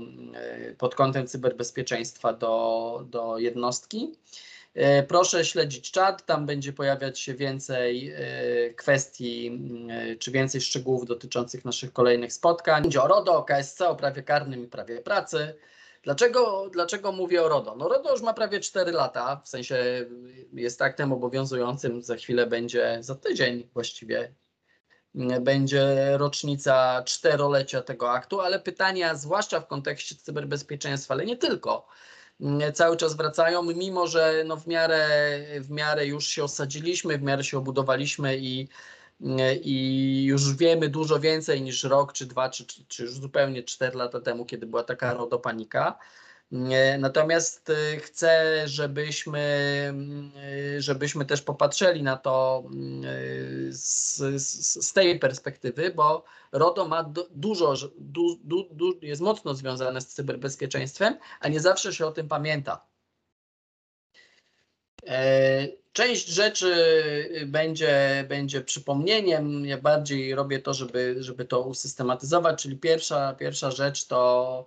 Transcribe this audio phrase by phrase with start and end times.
[0.78, 4.12] pod kątem cyberbezpieczeństwa do, do jednostki.
[4.74, 11.06] E, proszę śledzić czat, tam będzie pojawiać się więcej e, kwestii e, czy więcej szczegółów
[11.06, 12.82] dotyczących naszych kolejnych spotkań.
[12.82, 15.54] Będzie o RODO, o KSC, o prawie karnym i prawie pracy.
[16.02, 17.76] Dlaczego, dlaczego mówię o RODO?
[17.76, 20.06] No RODO już ma prawie 4 lata, w sensie
[20.52, 24.34] jest aktem obowiązującym, za chwilę będzie, za tydzień właściwie,
[25.40, 31.86] będzie rocznica czterolecia tego aktu, ale pytania, zwłaszcza w kontekście cyberbezpieczeństwa, ale nie tylko,
[32.74, 35.08] cały czas wracają, mimo że no w, miarę,
[35.60, 38.68] w miarę już się osadziliśmy, w miarę się obudowaliśmy i,
[39.62, 44.20] i już wiemy dużo więcej niż rok, czy dwa, czy, czy już zupełnie cztery lata
[44.20, 45.98] temu, kiedy była taka rodopanika.
[46.98, 49.40] Natomiast y, chcę, żebyśmy,
[50.76, 52.64] y, żebyśmy też popatrzyli na to
[53.68, 59.54] y, z, z, z tej perspektywy, bo RODO ma dużo, du, du, du, jest mocno
[59.54, 62.86] związane z cyberbezpieczeństwem, a nie zawsze się o tym pamięta.
[65.06, 66.74] E, część rzeczy
[67.46, 69.66] będzie, będzie przypomnieniem.
[69.66, 74.66] Ja bardziej robię to, żeby, żeby to usystematyzować, czyli pierwsza, pierwsza rzecz to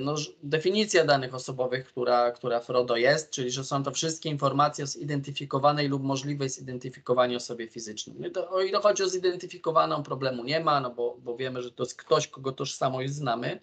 [0.00, 4.84] no, definicja danych osobowych, która, która w RODO jest, czyli że są to wszystkie informacje
[4.84, 8.16] o zidentyfikowanej lub możliwej zidentyfikowanej osobie fizycznej.
[8.18, 11.72] No to, o ile chodzi o zidentyfikowaną, problemu nie ma, no bo, bo wiemy, że
[11.72, 13.60] to jest ktoś, kogo tożsamość znamy.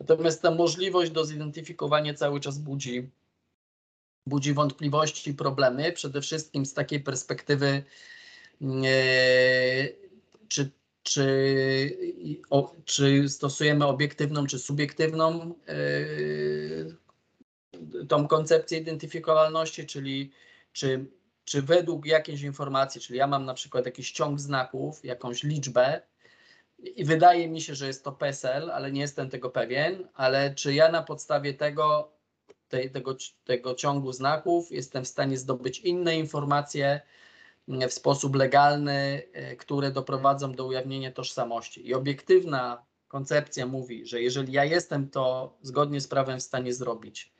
[0.00, 3.10] Natomiast ta możliwość do zidentyfikowania cały czas budzi,
[4.26, 7.82] budzi wątpliwości i problemy, przede wszystkim z takiej perspektywy,
[10.48, 10.70] czy
[11.02, 11.98] czy,
[12.50, 16.96] o, czy stosujemy obiektywną czy subiektywną yy,
[18.08, 20.32] tą koncepcję identyfikowalności, czyli
[20.72, 21.06] czy,
[21.44, 26.02] czy według jakiejś informacji, czyli ja mam na przykład jakiś ciąg znaków, jakąś liczbę
[26.78, 30.74] i wydaje mi się, że jest to PESEL, ale nie jestem tego pewien, ale czy
[30.74, 32.12] ja na podstawie tego,
[32.68, 37.00] tej, tego, tego ciągu znaków jestem w stanie zdobyć inne informacje,
[37.68, 41.88] w sposób legalny, e, które doprowadzą do ujawnienia tożsamości.
[41.88, 47.32] I obiektywna koncepcja mówi, że jeżeli ja jestem to zgodnie z prawem w stanie zrobić,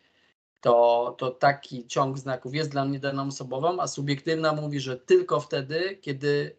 [0.61, 5.41] to, to taki ciąg znaków jest dla mnie daną osobową, a subiektywna mówi, że tylko
[5.41, 6.57] wtedy, kiedy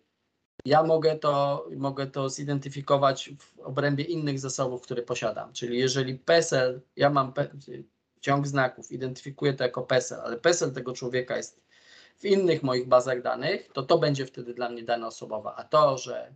[0.66, 5.54] ja mogę to, mogę to zidentyfikować w obrębie innych zasobów, które posiadam.
[5.54, 7.48] Czyli jeżeli PESEL, ja mam pe,
[8.22, 11.62] ciąg znaków, identyfikuję to jako PESEL, ale PESEL tego człowieka jest
[12.24, 15.56] w innych moich bazach danych, to to będzie wtedy dla mnie dana osobowa.
[15.56, 16.36] A to, że,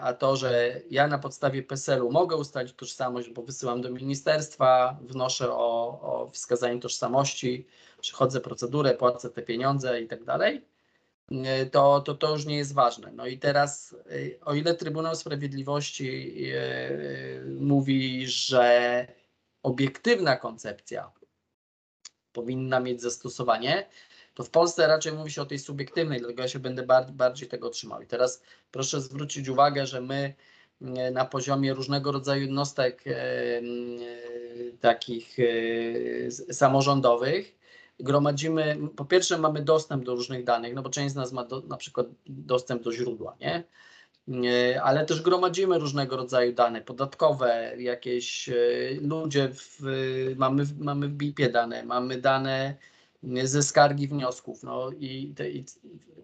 [0.00, 5.52] a to, że ja na podstawie PESEL-u mogę ustalić tożsamość, bo wysyłam do ministerstwa, wnoszę
[5.52, 7.66] o, o wskazanie tożsamości,
[8.00, 10.64] przechodzę procedurę, płacę te pieniądze i tak dalej,
[11.70, 13.12] to, to to już nie jest ważne.
[13.12, 13.96] No i teraz,
[14.44, 19.06] o ile Trybunał Sprawiedliwości yy, mówi, że
[19.62, 21.10] obiektywna koncepcja
[22.32, 23.86] powinna mieć zastosowanie,
[24.34, 27.48] to w Polsce raczej mówi się o tej subiektywnej, dlatego ja się będę bardziej, bardziej
[27.48, 28.02] tego trzymał.
[28.02, 30.34] I teraz proszę zwrócić uwagę, że my
[30.82, 33.62] e, na poziomie różnego rodzaju jednostek e, e,
[34.80, 35.36] takich
[36.52, 37.54] samorządowych
[38.00, 41.60] gromadzimy, po pierwsze mamy dostęp do różnych danych, no bo część z nas ma do,
[41.60, 43.64] na przykład dostęp do źródła, nie?
[44.72, 48.54] e, ale też gromadzimy różnego rodzaju dane podatkowe, jakieś e,
[49.00, 49.80] ludzie, w,
[50.36, 52.74] mamy, mamy w BIP-ie dane, mamy dane
[53.44, 55.64] ze skargi wniosków, no i, te, i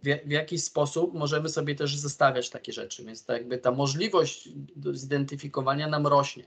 [0.03, 4.49] w, w, jakiś sposób możemy sobie też zestawiać takie rzeczy, więc to jakby ta możliwość
[4.93, 6.45] zidentyfikowania nam rośnie.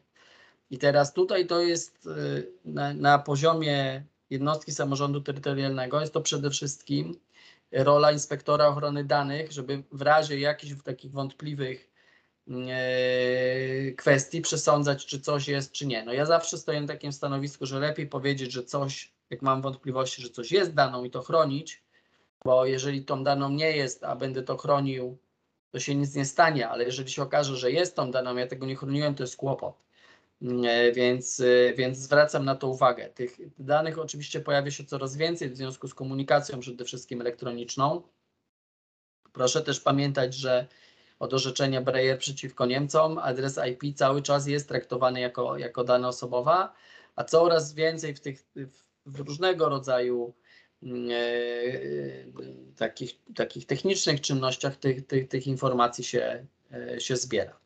[0.69, 2.09] I teraz tutaj to jest
[2.65, 7.19] na, na poziomie jednostki samorządu terytorialnego, jest to przede wszystkim
[7.71, 11.89] rola inspektora ochrony danych, żeby w razie jakichś takich wątpliwych
[12.47, 16.03] e, kwestii przesądzać, czy coś jest, czy nie.
[16.03, 20.21] No ja zawsze stoję na takim stanowisku, że lepiej powiedzieć, że coś, jak mam wątpliwości,
[20.21, 21.83] że coś jest daną i to chronić,
[22.45, 25.17] bo jeżeli tą daną nie jest, a będę to chronił,
[25.71, 28.65] to się nic nie stanie, ale jeżeli się okaże, że jest tą daną, ja tego
[28.65, 29.83] nie chroniłem, to jest kłopot.
[30.65, 33.09] E, więc, e, więc zwracam na to uwagę.
[33.09, 38.01] Tych danych oczywiście pojawia się coraz więcej w związku z komunikacją przede wszystkim elektroniczną.
[39.33, 40.67] Proszę też pamiętać, że
[41.19, 46.73] od orzeczenia Breyer przeciwko Niemcom adres IP cały czas jest traktowany jako, jako dana osobowa,
[47.15, 50.33] a coraz więcej w tych w różnego rodzaju
[50.83, 50.87] e,
[52.75, 57.59] takich, takich technicznych czynnościach tych, tych, tych informacji się, e, się zbiera.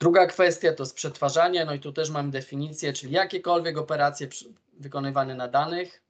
[0.00, 4.28] Druga kwestia to przetwarzanie, no i tu też mam definicję, czyli jakiekolwiek operacje
[4.78, 6.02] wykonywane na danych.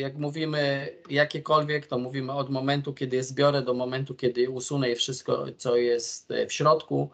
[0.00, 5.46] Jak mówimy jakiekolwiek, to mówimy od momentu, kiedy je zbiorę, do momentu, kiedy usunę wszystko,
[5.58, 7.10] co jest e, w środku.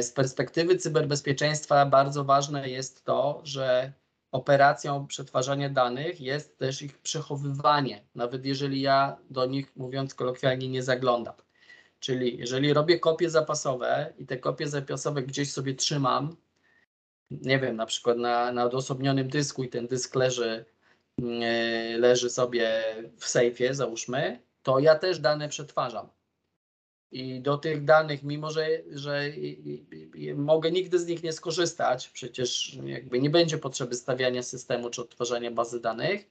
[0.00, 3.92] Z perspektywy cyberbezpieczeństwa bardzo ważne jest to, że
[4.32, 10.82] operacją przetwarzania danych jest też ich przechowywanie, nawet jeżeli ja do nich, mówiąc kolokwialnie, nie
[10.82, 11.34] zaglądam.
[12.00, 16.36] Czyli jeżeli robię kopie zapasowe i te kopie zapasowe gdzieś sobie trzymam,
[17.30, 20.64] nie wiem, na przykład na, na odosobnionym dysku i ten dysk leży,
[21.18, 22.82] yy, leży sobie
[23.18, 26.08] w sejfie, załóżmy, to ja też dane przetwarzam.
[27.12, 29.32] I do tych danych, mimo że, że
[30.36, 35.50] mogę nigdy z nich nie skorzystać, przecież jakby nie będzie potrzeby stawiania systemu czy odtwarzania
[35.50, 36.30] bazy danych,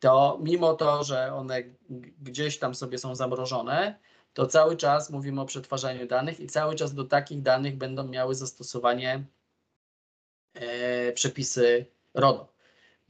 [0.00, 1.62] to mimo to, że one
[2.22, 3.98] gdzieś tam sobie są zamrożone,
[4.34, 8.34] to cały czas mówimy o przetwarzaniu danych i cały czas do takich danych będą miały
[8.34, 9.24] zastosowanie
[10.54, 12.52] e, przepisy RODO.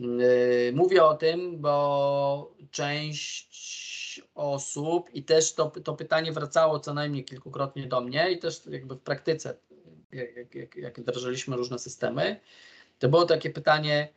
[0.01, 3.92] E, mówię o tym, bo część
[4.35, 8.95] osób i też to, to pytanie wracało co najmniej kilkukrotnie do mnie i też jakby
[8.95, 9.57] w praktyce,
[10.13, 12.41] jak, jak, jak wdrażaliśmy różne systemy,
[12.99, 14.09] to było takie pytanie,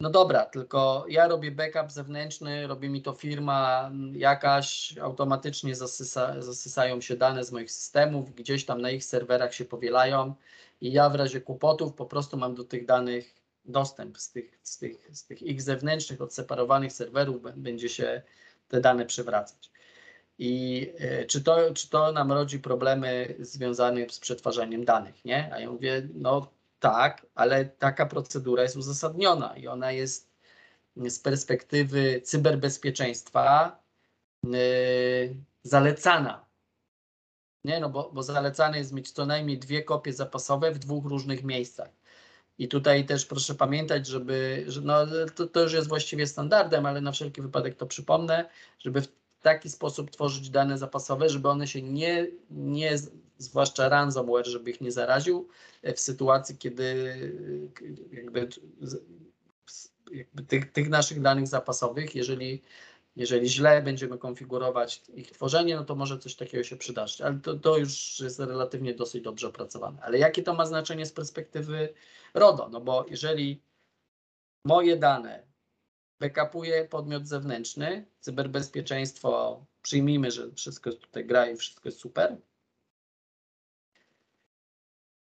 [0.00, 7.00] no dobra, tylko ja robię backup zewnętrzny, robi mi to firma jakaś, automatycznie zasysa, zasysają
[7.00, 10.34] się dane z moich systemów, gdzieś tam na ich serwerach się powielają
[10.80, 14.78] i ja w razie kłopotów po prostu mam do tych danych dostęp z tych, z
[14.78, 18.22] tych, z tych ich zewnętrznych, odseparowanych serwerów, będzie się
[18.74, 19.70] te dane przywracać.
[20.38, 25.54] I e, czy to, czy to nam rodzi problemy związane z przetwarzaniem danych, nie?
[25.54, 26.50] A ja mówię, no
[26.80, 30.30] tak, ale taka procedura jest uzasadniona i ona jest
[30.96, 33.78] z perspektywy cyberbezpieczeństwa
[34.44, 36.44] yy, zalecana.
[37.64, 41.44] Nie, no bo, bo zalecane jest mieć co najmniej dwie kopie zapasowe w dwóch różnych
[41.44, 41.90] miejscach.
[42.58, 44.94] I tutaj też proszę pamiętać, żeby, że no,
[45.34, 48.48] to, to już jest właściwie standardem, ale na wszelki wypadek to przypomnę,
[48.78, 49.08] żeby w
[49.42, 52.98] taki sposób tworzyć dane zapasowe, żeby one się nie, nie
[53.38, 55.48] zwłaszcza ransomware, żeby ich nie zaraził
[55.82, 56.84] e, w sytuacji, kiedy
[58.12, 58.48] e, jakby,
[60.12, 62.62] jakby tych, tych naszych danych zapasowych, jeżeli
[63.16, 67.54] jeżeli źle będziemy konfigurować ich tworzenie, no to może coś takiego się przydarzyć, ale to,
[67.54, 70.02] to już jest relatywnie dosyć dobrze opracowane.
[70.02, 71.94] Ale jakie to ma znaczenie z perspektywy
[72.34, 72.68] RODO?
[72.68, 73.62] No bo jeżeli
[74.64, 75.46] moje dane
[76.20, 82.36] backupuje podmiot zewnętrzny, cyberbezpieczeństwo, przyjmijmy, że wszystko tutaj gra i wszystko jest super,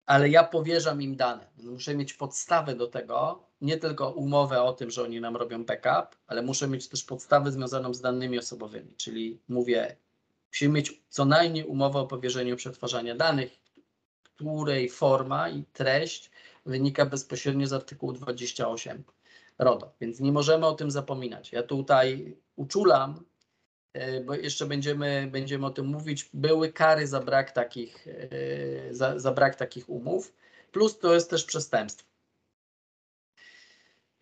[0.10, 1.48] ale ja powierzam im dane.
[1.64, 6.16] Muszę mieć podstawę do tego, nie tylko umowę o tym, że oni nam robią backup,
[6.28, 9.96] ale muszę mieć też podstawę związaną z danymi osobowymi, czyli mówię,
[10.52, 13.60] musimy mieć co najmniej umowę o powierzeniu przetwarzania danych,
[14.24, 16.32] której forma i treść
[16.66, 19.04] wynika bezpośrednio z artykułu 28
[19.60, 21.52] RODO, więc nie możemy o tym zapominać.
[21.52, 23.26] Ja tutaj uczulam
[24.26, 29.32] bo jeszcze będziemy, będziemy o tym mówić, były kary za brak takich, e, za, za
[29.32, 30.34] brak takich umów,
[30.72, 32.10] plus to jest też przestępstwo.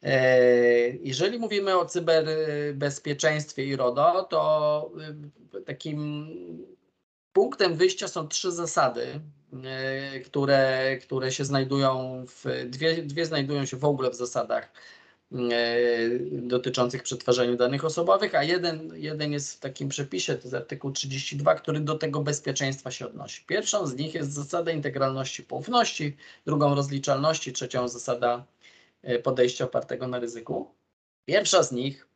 [0.03, 4.91] E, jeżeli mówimy o cyberbezpieczeństwie i RODO, to
[5.65, 6.27] takim
[7.33, 9.19] punktem wyjścia są trzy zasady,
[10.25, 14.71] które, które się znajdują w, dwie, dwie znajdują się w ogóle w zasadach
[16.31, 21.55] dotyczących przetwarzania danych osobowych, a jeden, jeden jest w takim przepisie, to jest artykuł 32,
[21.55, 23.45] który do tego bezpieczeństwa się odnosi.
[23.45, 28.45] Pierwszą z nich jest zasada integralności poufności, drugą rozliczalności, trzecią zasada
[29.23, 30.75] podejścia opartego na ryzyku.
[31.25, 32.07] Pierwsza z nich,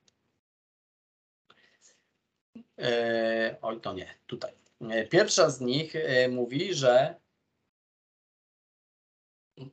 [2.80, 4.52] e, oj to nie, tutaj.
[5.10, 5.94] Pierwsza z nich
[6.30, 7.16] mówi, że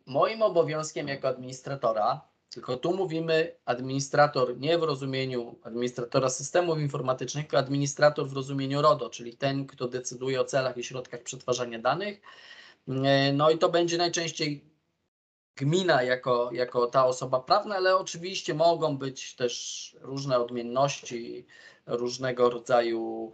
[0.06, 7.58] moim obowiązkiem jako administratora, tylko tu mówimy administrator nie w rozumieniu administratora systemów informatycznych, tylko
[7.58, 12.20] administrator w rozumieniu RODO, czyli ten, kto decyduje o celach i środkach przetwarzania danych.
[13.32, 14.64] No i to będzie najczęściej
[15.56, 21.46] gmina jako, jako ta osoba prawna, ale oczywiście mogą być też różne odmienności,
[21.86, 23.32] różnego rodzaju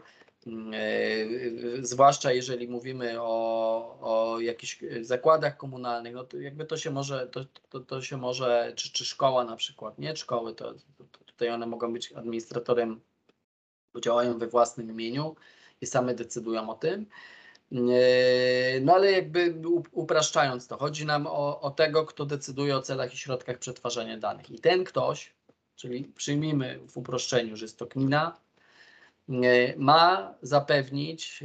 [1.83, 7.45] zwłaszcza jeżeli mówimy o, o jakichś zakładach komunalnych, no to jakby to się może, to,
[7.71, 10.75] to, to się może, czy, czy szkoła na przykład, nie szkoły, to,
[11.13, 13.01] to tutaj one mogą być administratorem,
[13.95, 15.37] bo działają we własnym imieniu
[15.81, 17.07] i same decydują o tym.
[17.73, 19.55] E, no ale jakby
[19.93, 24.51] upraszczając to, chodzi nam o, o tego, kto decyduje o celach i środkach przetwarzania danych.
[24.51, 25.33] I ten ktoś,
[25.77, 28.44] czyli przyjmijmy w uproszczeniu, że jest to gmina, E,
[29.77, 31.45] ma zapewnić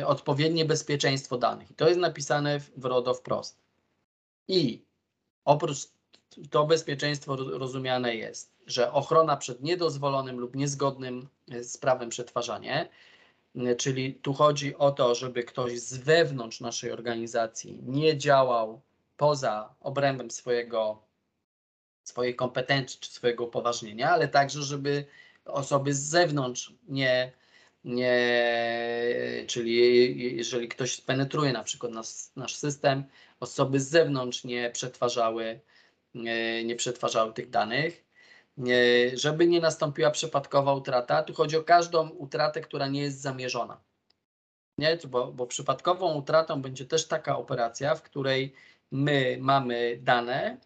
[0.00, 1.70] e, odpowiednie bezpieczeństwo danych.
[1.70, 3.58] I to jest napisane w RODO wprost.
[4.48, 4.84] I
[5.44, 5.88] oprócz
[6.50, 12.88] to bezpieczeństwo rozumiane jest, że ochrona przed niedozwolonym lub niezgodnym e, z prawem przetwarzanie,
[13.78, 18.80] czyli tu chodzi o to, żeby ktoś z wewnątrz naszej organizacji nie działał
[19.16, 21.02] poza obrębem swojego,
[22.02, 25.04] swojej kompetencji czy swojego upoważnienia, ale także, żeby
[25.44, 27.32] osoby z zewnątrz nie,
[27.84, 33.04] nie, czyli jeżeli ktoś penetruje na przykład nas, nasz system,
[33.40, 35.60] osoby z zewnątrz nie przetwarzały,
[36.14, 38.04] nie, nie przetwarzały tych danych,
[38.56, 41.22] nie, żeby nie nastąpiła przypadkowa utrata.
[41.22, 43.80] Tu chodzi o każdą utratę, która nie jest zamierzona.
[44.78, 44.98] Nie?
[45.08, 48.54] Bo, bo przypadkową utratą będzie też taka operacja, w której
[48.90, 50.58] my mamy dane,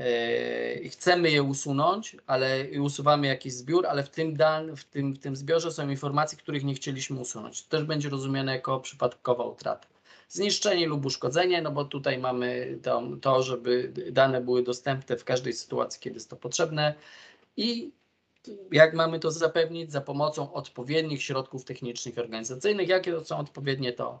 [0.00, 5.18] Yy, chcemy je usunąć, ale usuwamy jakiś zbiór, ale w tym, dan, w, tym, w
[5.18, 7.62] tym zbiorze są informacje, których nie chcieliśmy usunąć.
[7.62, 9.86] To też będzie rozumiane jako przypadkowa utrata.
[10.28, 15.52] Zniszczenie lub uszkodzenie, no bo tutaj mamy to, to, żeby dane były dostępne w każdej
[15.52, 16.94] sytuacji, kiedy jest to potrzebne
[17.56, 17.92] i
[18.72, 19.92] jak mamy to zapewnić?
[19.92, 22.88] Za pomocą odpowiednich środków technicznych i organizacyjnych.
[22.88, 24.20] Jakie to są odpowiednie, to,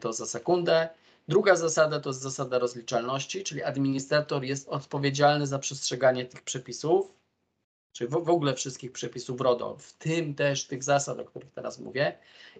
[0.00, 0.88] to za sekundę.
[1.28, 7.12] Druga zasada to jest zasada rozliczalności, czyli administrator jest odpowiedzialny za przestrzeganie tych przepisów,
[7.92, 11.78] czyli w, w ogóle wszystkich przepisów RODO, w tym też tych zasad, o których teraz
[11.78, 12.18] mówię,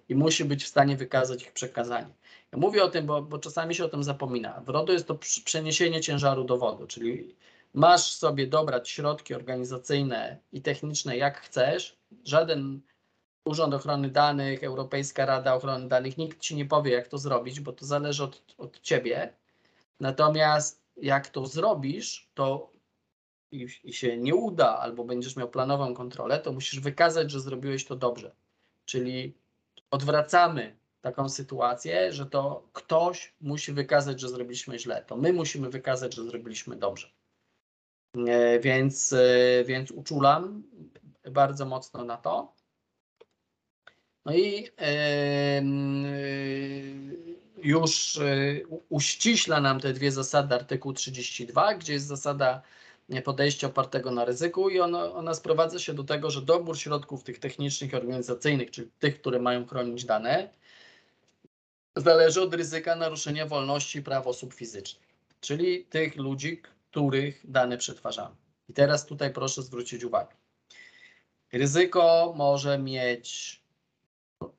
[0.08, 2.14] i musi być w stanie wykazać ich przekazanie.
[2.52, 4.60] Ja mówię o tym, bo, bo czasami się o tym zapomina.
[4.60, 7.36] W RODO jest to przeniesienie ciężaru dowodu, czyli
[7.74, 12.80] masz sobie dobrać środki organizacyjne i techniczne jak chcesz, żaden
[13.46, 17.72] Urząd Ochrony Danych, Europejska Rada Ochrony Danych, nikt ci nie powie, jak to zrobić, bo
[17.72, 19.32] to zależy od, od ciebie.
[20.00, 22.70] Natomiast jak to zrobisz, to
[23.52, 27.84] i, i się nie uda, albo będziesz miał planową kontrolę, to musisz wykazać, że zrobiłeś
[27.84, 28.34] to dobrze.
[28.84, 29.34] Czyli
[29.90, 35.04] odwracamy taką sytuację, że to ktoś musi wykazać, że zrobiliśmy źle.
[35.06, 37.10] To my musimy wykazać, że zrobiliśmy dobrze.
[38.28, 40.62] E, więc, e, więc uczulam
[41.30, 42.55] bardzo mocno na to.
[44.26, 44.68] No i
[47.62, 52.62] już e, uściśla nam te dwie zasady artykuł 32, gdzie jest zasada
[53.24, 57.38] podejścia opartego na ryzyku i ona, ona sprowadza się do tego, że dobór środków tych
[57.38, 60.50] technicznych i organizacyjnych, czyli tych, które mają chronić dane,
[61.96, 65.08] zależy od ryzyka naruszenia wolności i praw osób fizycznych,
[65.40, 68.34] czyli tych ludzi, których dane przetwarzamy.
[68.68, 70.34] I teraz tutaj proszę zwrócić uwagę.
[71.52, 73.65] Ryzyko może mieć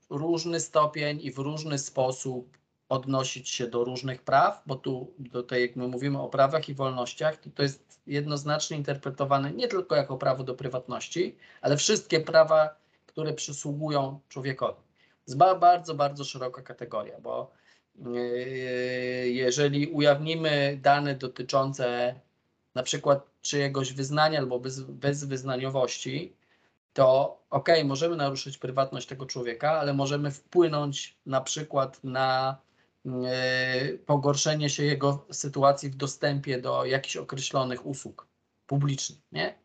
[0.09, 2.57] różny stopień i w różny sposób
[2.89, 7.37] odnosić się do różnych praw, bo tu tutaj jak my mówimy o prawach i wolnościach,
[7.37, 13.33] to, to jest jednoznacznie interpretowane nie tylko jako prawo do prywatności, ale wszystkie prawa, które
[13.33, 14.81] przysługują człowiekowi.
[15.27, 17.51] Jest bardzo, bardzo szeroka kategoria, bo
[17.95, 22.15] yy, jeżeli ujawnimy dane dotyczące
[22.75, 26.33] na przykład czyjegoś wyznania albo bez, bezwyznaniowości,
[26.97, 32.57] to ok, możemy naruszyć prywatność tego człowieka, ale możemy wpłynąć na przykład na
[33.05, 38.27] e, pogorszenie się jego sytuacji w dostępie do jakichś określonych usług
[38.67, 39.55] publicznych, nie?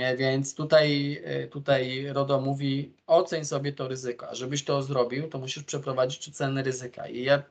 [0.00, 4.28] E, więc tutaj, e, tutaj RODO mówi, oceń sobie to ryzyko.
[4.28, 7.08] A żebyś to zrobił, to musisz przeprowadzić ocenę ryzyka.
[7.08, 7.42] I ja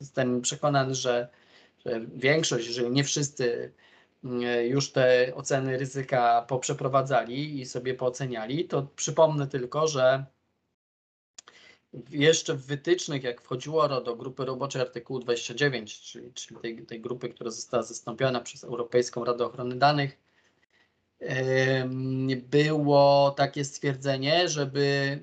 [0.00, 1.28] jestem przekonany, że,
[1.86, 3.72] że większość, jeżeli nie wszyscy
[4.64, 10.24] już te oceny ryzyka poprzeprowadzali i sobie pooceniali, to przypomnę tylko, że
[12.10, 17.28] jeszcze w wytycznych, jak wchodziło do grupy roboczej artykułu 29, czyli, czyli tej, tej grupy,
[17.28, 20.18] która została zastąpiona przez Europejską Radę Ochrony Danych,
[22.36, 25.18] było takie stwierdzenie, żeby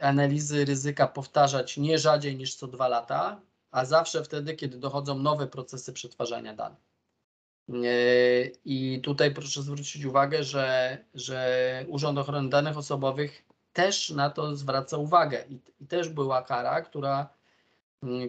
[0.00, 5.18] e, analizy ryzyka powtarzać nie rzadziej niż co dwa lata, a zawsze wtedy, kiedy dochodzą
[5.18, 6.89] nowe procesy przetwarzania danych.
[7.70, 14.56] E, I tutaj proszę zwrócić uwagę, że, że Urząd Ochrony Danych Osobowych też na to
[14.56, 17.28] zwraca uwagę i, i też była kara, która,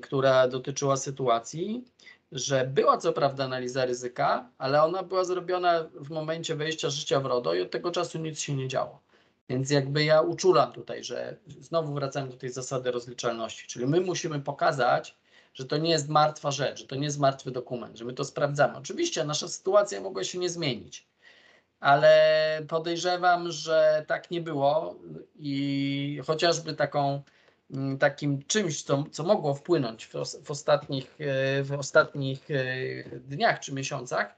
[0.02, 1.86] która dotyczyła sytuacji,
[2.32, 7.26] że była co prawda analiza ryzyka, ale ona była zrobiona w momencie wejścia życia w
[7.26, 9.00] RODO i od tego czasu nic się nie działo.
[9.50, 14.40] Więc jakby ja uczulam tutaj, że znowu wracamy do tej zasady rozliczalności, czyli my musimy
[14.40, 15.18] pokazać,
[15.54, 18.24] że to nie jest martwa rzecz, że to nie jest martwy dokument, że my to
[18.24, 18.78] sprawdzamy.
[18.78, 21.08] Oczywiście nasza sytuacja mogła się nie zmienić,
[21.80, 24.96] ale podejrzewam, że tak nie było
[25.36, 27.24] i chociażby taką
[27.74, 33.60] Mm, takim czymś, co, co mogło wpłynąć w, w, ostatnich, e, w ostatnich e, dniach
[33.60, 34.36] czy miesiącach,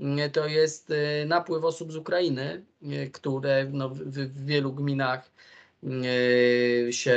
[0.00, 2.64] mm, to jest e, napływ osób z Ukrainy,
[3.12, 5.30] które no, w, w wielu gminach
[6.90, 7.16] się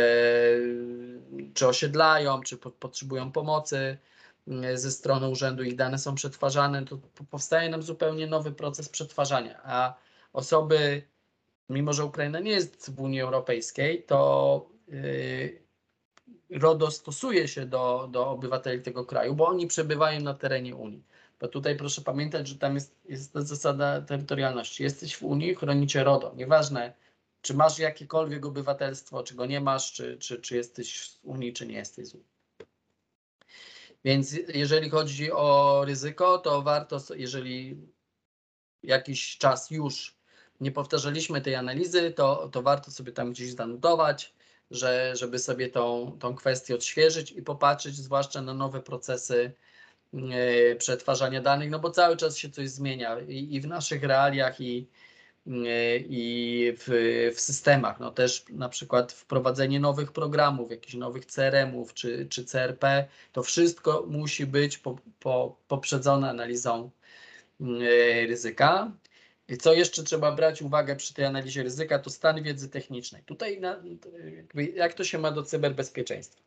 [1.53, 3.97] czy osiedlają, czy po, potrzebują pomocy
[4.73, 6.97] ze strony urzędu, ich dane są przetwarzane, to
[7.29, 9.95] powstaje nam zupełnie nowy proces przetwarzania, a
[10.33, 11.01] osoby,
[11.69, 15.61] mimo że Ukraina nie jest w Unii Europejskiej, to Y,
[16.49, 21.03] RODO stosuje się do, do obywateli tego kraju, bo oni przebywają na terenie Unii.
[21.39, 24.83] Bo tutaj proszę pamiętać, że tam jest, jest ta zasada terytorialności.
[24.83, 26.33] Jesteś w Unii, chronicie RODO.
[26.35, 26.93] Nieważne,
[27.41, 31.67] czy masz jakiekolwiek obywatelstwo, czy go nie masz, czy, czy, czy jesteś z Unii, czy
[31.67, 32.27] nie jesteś z Unii.
[34.03, 37.87] Więc jeżeli chodzi o ryzyko, to warto, jeżeli
[38.83, 40.19] jakiś czas już
[40.59, 44.33] nie powtarzaliśmy tej analizy, to, to warto sobie tam gdzieś zanotować
[44.71, 49.51] że, żeby sobie tą, tą kwestię odświeżyć i popatrzeć zwłaszcza na nowe procesy
[50.13, 54.61] e, przetwarzania danych, no bo cały czas się coś zmienia i, i w naszych realiach,
[54.61, 54.87] i,
[56.09, 57.99] i w, w, systemach.
[57.99, 64.05] No też na przykład wprowadzenie nowych programów, jakichś nowych CRM-ów czy, czy CRP, to wszystko
[64.07, 66.91] musi być po, po, poprzedzone analizą
[67.61, 67.65] e,
[68.27, 68.91] ryzyka.
[69.61, 73.23] Co jeszcze trzeba brać uwagę przy tej analizie ryzyka, to stan wiedzy technicznej.
[73.23, 73.83] Tutaj na,
[74.75, 76.41] jak to się ma do cyberbezpieczeństwa?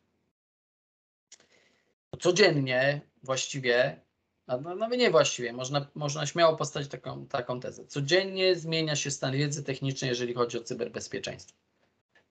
[2.19, 3.99] Codziennie właściwie,
[4.47, 7.85] nawet nie właściwie, można, można śmiało postawić taką, taką tezę.
[7.85, 11.57] Codziennie zmienia się stan wiedzy technicznej, jeżeli chodzi o cyberbezpieczeństwo.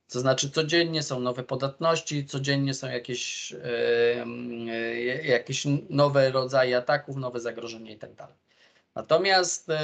[0.08, 7.40] To znaczy, codziennie są nowe podatności, codziennie są jakieś, yy, jakieś nowe rodzaje ataków, nowe
[7.40, 8.14] zagrożenia itd.
[8.16, 8.32] Tak
[8.94, 9.74] Natomiast yy,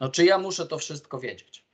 [0.00, 1.66] no, czy ja muszę to wszystko wiedzieć?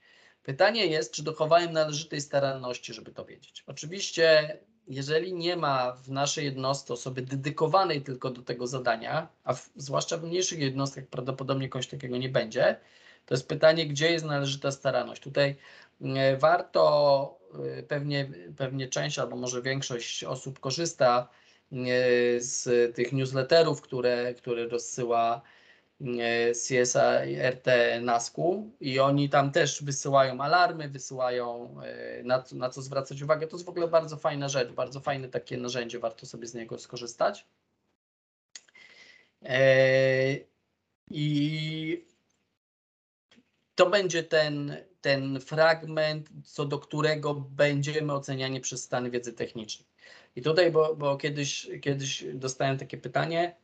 [0.43, 3.63] Pytanie jest, czy dochowałem należytej staranności, żeby to wiedzieć.
[3.67, 9.69] Oczywiście, jeżeli nie ma w naszej jednostce osoby dedykowanej tylko do tego zadania, a w,
[9.75, 12.79] zwłaszcza w mniejszych jednostkach prawdopodobnie kogoś takiego nie będzie,
[13.25, 15.21] to jest pytanie, gdzie jest należyta staranność.
[15.21, 15.55] Tutaj
[16.01, 17.37] e, warto,
[17.79, 21.27] e, pewnie, pewnie część albo może większość osób korzysta
[21.71, 21.75] e,
[22.39, 25.41] z tych newsletterów, które, które rozsyła
[26.03, 27.67] E, CSA RT
[28.01, 33.47] NASKU i oni tam też wysyłają alarmy, wysyłają e, na, na co zwracać uwagę.
[33.47, 36.79] To jest w ogóle bardzo fajna rzecz, bardzo fajne takie narzędzie, warto sobie z niego
[36.79, 37.47] skorzystać.
[39.45, 40.37] E,
[41.09, 42.05] I
[43.75, 49.87] to będzie ten, ten fragment, co do którego będziemy oceniani przez stan wiedzy technicznej.
[50.35, 53.55] I tutaj, bo, bo kiedyś, kiedyś dostałem takie pytanie,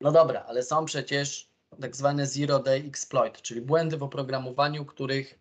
[0.00, 5.38] no dobra, ale są przecież tak zwane zero day exploit, czyli błędy w oprogramowaniu, których,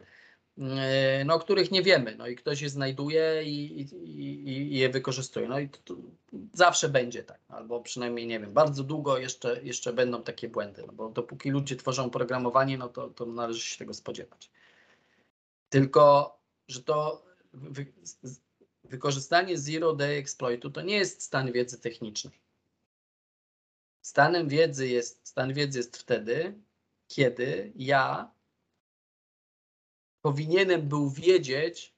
[0.57, 5.47] e, no, których nie wiemy, no i ktoś je znajduje i, i, i je wykorzystuje.
[5.47, 5.95] No i to, to
[6.53, 10.93] zawsze będzie tak, albo przynajmniej nie wiem, bardzo długo jeszcze, jeszcze będą takie błędy, no
[10.93, 14.51] bo dopóki ludzie tworzą programowanie, no to, to należy się tego spodziewać.
[15.69, 17.85] Tylko, że to wy,
[18.83, 22.42] wykorzystanie zero day exploitu to nie jest stan wiedzy technicznej.
[24.03, 26.53] Stanem wiedzy jest, stan wiedzy jest wtedy,
[27.07, 28.31] kiedy ja
[30.21, 31.93] powinienem był wiedzieć,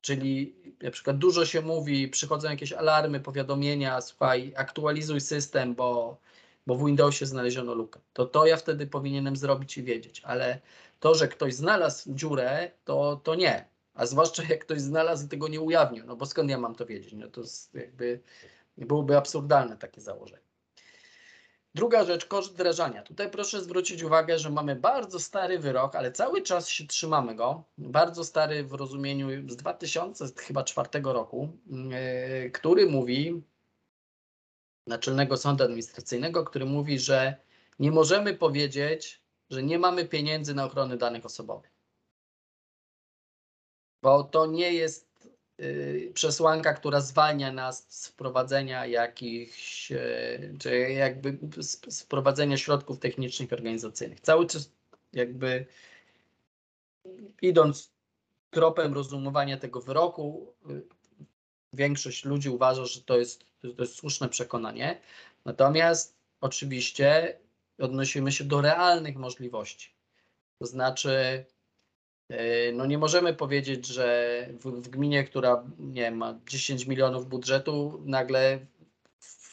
[0.00, 6.20] czyli na przykład dużo się mówi, przychodzą jakieś alarmy, powiadomienia, słuchaj, aktualizuj system, bo,
[6.66, 8.00] bo w Windowsie znaleziono lukę.
[8.12, 10.60] To to ja wtedy powinienem zrobić i wiedzieć, ale
[11.00, 13.68] to, że ktoś znalazł dziurę, to, to nie.
[13.94, 16.86] A zwłaszcza jak ktoś znalazł i tego nie ujawnił, no bo skąd ja mam to
[16.86, 17.12] wiedzieć?
[17.12, 17.42] No to
[17.74, 18.20] jakby
[18.78, 20.53] byłoby absurdalne takie założenie.
[21.74, 23.02] Druga rzecz, koszt wdrażania.
[23.02, 27.64] Tutaj proszę zwrócić uwagę, że mamy bardzo stary wyrok, ale cały czas się trzymamy go.
[27.78, 33.42] Bardzo stary w rozumieniu z 2004 roku, yy, który mówi,
[34.86, 37.36] Naczelnego Sądu Administracyjnego, który mówi, że
[37.78, 41.70] nie możemy powiedzieć, że nie mamy pieniędzy na ochronę danych osobowych.
[44.02, 45.13] Bo to nie jest
[46.14, 53.54] przesłanka, która zwalnia nas z wprowadzenia jakichś, y, czy jakby z, wprowadzenia środków technicznych i
[53.54, 54.20] organizacyjnych.
[54.20, 54.70] Cały czas
[55.12, 55.66] jakby
[57.42, 57.92] idąc
[58.50, 60.82] tropem rozumowania tego wyroku, y,
[61.72, 65.00] większość ludzi uważa, że to jest, to jest słuszne przekonanie.
[65.44, 67.38] Natomiast oczywiście
[67.78, 69.94] odnosimy się do realnych możliwości.
[70.58, 71.44] To znaczy,
[72.72, 78.66] no nie możemy powiedzieć, że w, w gminie, która nie ma 10 milionów budżetu, nagle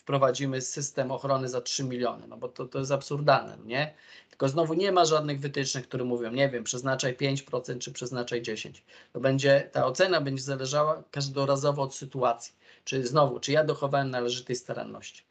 [0.02, 3.94] wprowadzimy system ochrony za 3 miliony, no bo to, to jest absurdalne, nie?
[4.30, 8.82] Tylko znowu nie ma żadnych wytycznych, które mówią, nie wiem, przeznaczaj 5% czy przeznaczaj 10%.
[9.14, 12.54] To będzie, ta ocena będzie zależała każdorazowo od sytuacji.
[12.84, 15.24] Czy znowu, czy ja dochowałem należytej staranności.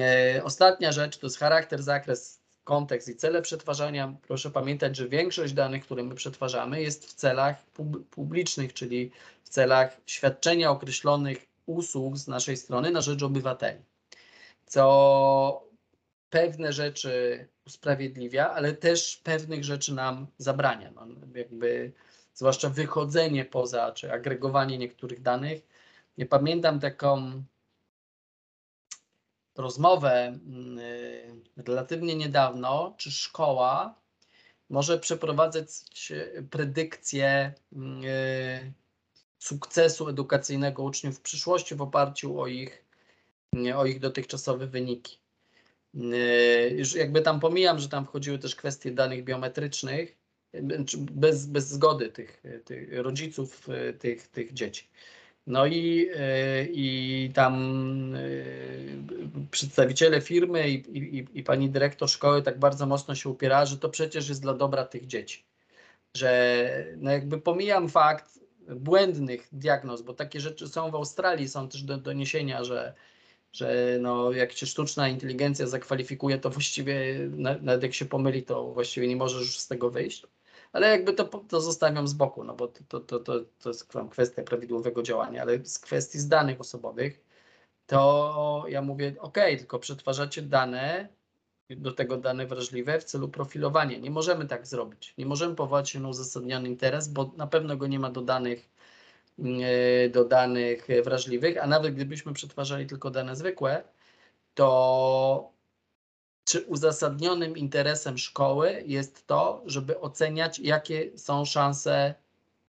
[0.00, 2.37] E, ostatnia rzecz to jest charakter, zakres,
[2.68, 4.14] kontekst i cele przetwarzania.
[4.22, 7.64] Proszę pamiętać, że większość danych, które my przetwarzamy, jest w celach
[8.10, 9.10] publicznych, czyli
[9.44, 13.78] w celach świadczenia określonych usług z naszej strony na rzecz obywateli.
[14.66, 15.64] Co
[16.30, 20.90] pewne rzeczy usprawiedliwia, ale też pewnych rzeczy nam zabrania.
[20.94, 21.92] No, jakby
[22.34, 25.62] zwłaszcza wychodzenie poza, czy agregowanie niektórych danych.
[26.18, 27.42] Nie pamiętam taką
[29.58, 30.38] rozmowę
[31.56, 33.94] yy, relatywnie niedawno, czy szkoła
[34.70, 35.68] może przeprowadzać
[36.50, 38.72] predykcję yy,
[39.38, 42.84] sukcesu edukacyjnego uczniów w przyszłości w oparciu o ich,
[43.76, 45.18] o ich dotychczasowe wyniki.
[46.70, 50.16] Już jakby tam pomijam, że tam wchodziły też kwestie danych biometrycznych,
[50.98, 53.68] bez, bez zgody tych, tych rodziców
[53.98, 54.88] tych, tych dzieci.
[55.48, 57.54] No i, e, i tam
[58.14, 58.18] e,
[59.50, 63.88] przedstawiciele firmy i, i, i pani dyrektor szkoły tak bardzo mocno się upiera, że to
[63.88, 65.44] przecież jest dla dobra tych dzieci.
[66.14, 66.64] Że
[66.96, 68.38] no jakby pomijam fakt
[68.76, 72.94] błędnych diagnoz, bo takie rzeczy są w Australii, są też do doniesienia, że,
[73.52, 77.18] że no jak się sztuczna inteligencja zakwalifikuje, to właściwie
[77.60, 80.26] nawet jak się pomyli, to właściwie nie możesz już z tego wyjść
[80.72, 84.42] ale jakby to, to zostawiam z boku, no bo to, to, to, to jest kwestia
[84.42, 87.24] prawidłowego działania, ale z kwestii z danych osobowych,
[87.86, 91.08] to ja mówię, ok, tylko przetwarzacie dane,
[91.76, 93.98] do tego dane wrażliwe w celu profilowania.
[93.98, 95.14] Nie możemy tak zrobić.
[95.18, 98.68] Nie możemy powołać się na uzasadniony interes, bo na pewno go nie ma do danych,
[99.38, 103.84] e, do danych wrażliwych, a nawet gdybyśmy przetwarzali tylko dane zwykłe,
[104.54, 105.52] to
[106.48, 112.14] czy uzasadnionym interesem szkoły jest to, żeby oceniać, jakie są szanse,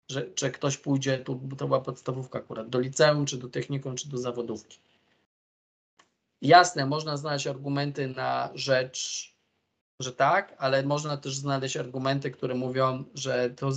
[0.08, 4.08] że, że ktoś pójdzie, tu to była podstawówka akurat, do liceum, czy do technikum, czy
[4.08, 4.78] do zawodówki.
[6.42, 9.32] Jasne, można znaleźć argumenty na rzecz,
[10.00, 13.70] że tak, ale można też znaleźć argumenty, które mówią, że to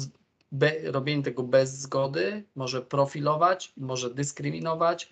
[0.51, 5.09] be, robienie tego bez zgody może profilować, może dyskryminować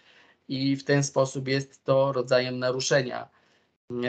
[0.47, 3.38] i w ten sposób jest to rodzajem naruszenia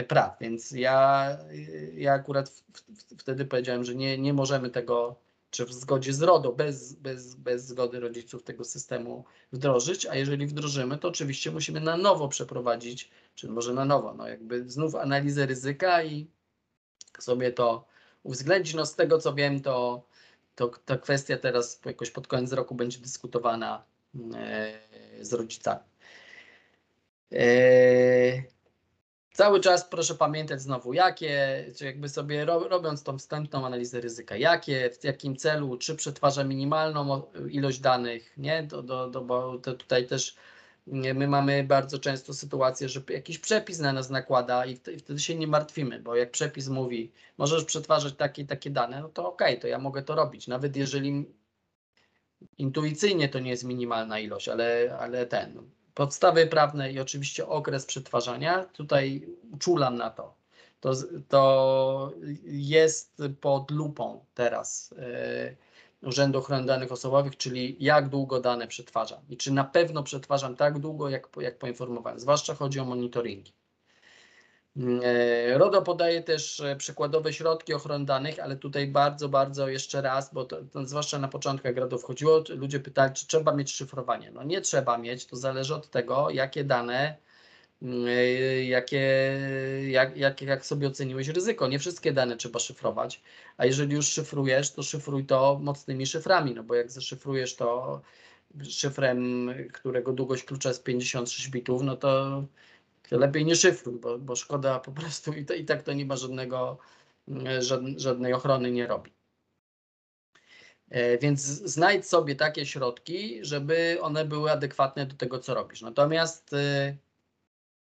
[0.08, 0.36] praw.
[0.40, 1.28] Więc ja,
[1.94, 5.16] ja akurat w, w, wtedy powiedziałem, że nie, nie możemy tego,
[5.50, 10.46] czy w zgodzie z RODO, bez, bez, bez zgody rodziców tego systemu wdrożyć, a jeżeli
[10.46, 15.46] wdrożymy, to oczywiście musimy na nowo przeprowadzić, czy może na nowo, no jakby znów analizę
[15.46, 16.26] ryzyka i
[17.18, 17.84] sobie to
[18.22, 18.74] uwzględnić.
[18.74, 20.06] No z tego co wiem, to,
[20.54, 23.84] to ta kwestia teraz jakoś pod koniec roku będzie dyskutowana
[24.34, 24.72] e,
[25.20, 25.80] z rodzicami.
[27.32, 28.60] E,
[29.40, 34.90] Cały czas proszę pamiętać znowu, jakie, czy jakby sobie robiąc tą wstępną analizę ryzyka, jakie,
[34.90, 38.62] w jakim celu, czy przetwarza minimalną ilość danych, nie?
[38.62, 40.37] Do, do, do, bo tutaj też
[40.87, 45.46] my mamy bardzo często sytuację, że jakiś przepis na nas nakłada i wtedy się nie
[45.46, 49.68] martwimy, bo jak przepis mówi, możesz przetwarzać takie takie dane, no to okej, okay, to
[49.68, 51.26] ja mogę to robić, nawet jeżeli
[52.59, 58.64] intuicyjnie to nie jest minimalna ilość, ale, ale ten, podstawy prawne i oczywiście okres przetwarzania,
[58.64, 59.26] tutaj
[59.59, 60.35] czulam na to.
[60.81, 60.92] To,
[61.29, 62.12] to
[62.44, 64.94] jest pod lupą teraz
[66.03, 70.57] yy, Urzędu Ochrony Danych Osobowych, czyli jak długo dane przetwarzam i czy na pewno przetwarzam
[70.57, 72.20] tak długo, jak, jak poinformowałem.
[72.20, 73.53] Zwłaszcza chodzi o monitoringi.
[75.02, 80.34] E, RODO podaje też e, przykładowe środki ochrony danych, ale tutaj bardzo, bardzo jeszcze raz,
[80.34, 84.30] bo to, to zwłaszcza na początku jak RODO wchodziło, ludzie pytali, czy trzeba mieć szyfrowanie.
[84.30, 87.16] No nie trzeba mieć, to zależy od tego, jakie dane
[87.82, 89.38] y, jakie,
[89.88, 91.68] jak, jak, jak sobie oceniłeś ryzyko.
[91.68, 93.22] Nie wszystkie dane trzeba szyfrować,
[93.56, 98.00] a jeżeli już szyfrujesz, to szyfruj to mocnymi szyframi, no bo jak zaszyfrujesz to
[98.68, 102.42] szyfrem, którego długość klucza jest 56 bitów, no to
[103.18, 106.16] lepiej nie szyfruj, bo, bo szkoda po prostu i, to, i tak to nie ma
[106.16, 106.79] żadnego,
[107.96, 109.12] żadnej ochrony nie robi.
[110.90, 115.83] E, więc znajdź sobie takie środki, żeby one były adekwatne do tego, co robisz.
[115.83, 116.96] Natomiast e,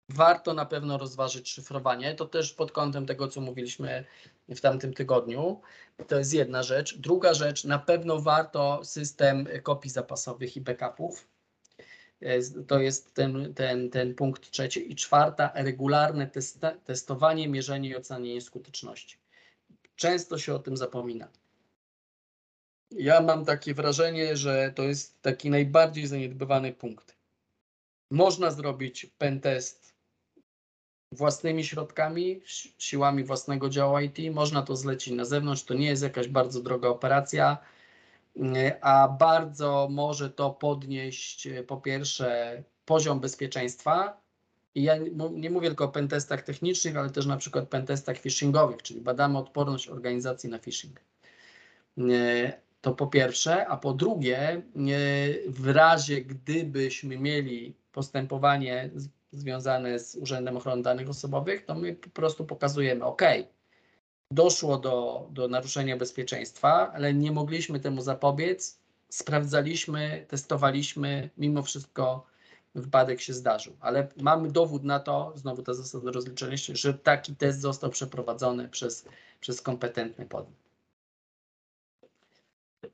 [0.09, 2.15] warto na pewno rozważyć szyfrowanie.
[2.15, 4.05] To też pod kątem tego, co mówiliśmy
[4.49, 5.61] w tamtym tygodniu.
[6.09, 6.99] To jest jedna rzecz.
[6.99, 11.34] Druga rzecz, na pewno warto system kopii zapasowych i backupów.
[12.21, 14.93] E, to jest ten, ten, ten punkt trzeci.
[14.93, 16.31] I czwarta, regularne
[16.85, 19.17] testowanie, mierzenie i ocenianie skuteczności.
[19.97, 21.29] Często się o tym zapomina.
[22.91, 27.17] Ja mam takie wrażenie, że to jest taki najbardziej zaniedbywany punkt.
[28.11, 29.95] Można zrobić pentest
[31.13, 32.41] własnymi środkami,
[32.79, 36.89] siłami własnego działu IT, można to zlecić na zewnątrz, to nie jest jakaś bardzo droga
[36.89, 37.59] operacja,
[38.81, 44.21] a bardzo może to podnieść po pierwsze poziom bezpieczeństwa.
[44.75, 44.95] I ja
[45.33, 49.89] nie mówię tylko o pentestach technicznych, ale też na przykład pentestach phishingowych, czyli badamy odporność
[49.89, 51.01] organizacji na phishing.
[52.81, 54.63] To po pierwsze, a po drugie,
[55.49, 58.91] w razie gdybyśmy mieli postępowanie
[59.33, 63.23] związane z Urzędem Ochrony Danych Osobowych, to my po prostu pokazujemy, OK,
[64.31, 72.27] doszło do, do naruszenia bezpieczeństwa, ale nie mogliśmy temu zapobiec, sprawdzaliśmy, testowaliśmy, mimo wszystko
[72.75, 77.37] wypadek się zdarzył, ale mamy dowód na to, znowu ta zasada rozliczenia się, że taki
[77.37, 79.05] test został przeprowadzony przez,
[79.41, 80.65] przez kompetentny podmiot.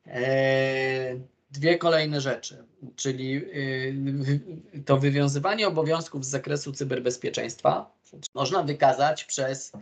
[0.06, 1.14] E,
[1.50, 2.64] dwie kolejne rzeczy,
[2.96, 7.92] czyli y, to wywiązywanie obowiązków z zakresu cyberbezpieczeństwa
[8.34, 9.72] można wykazać przez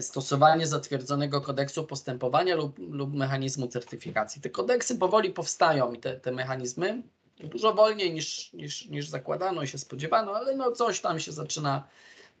[0.00, 4.42] stosowanie zatwierdzonego kodeksu postępowania lub, lub mechanizmu certyfikacji.
[4.42, 7.02] Te kodeksy powoli powstają i te, te mechanizmy
[7.44, 11.88] dużo wolniej niż, niż, niż zakładano i się spodziewano, ale no coś tam się zaczyna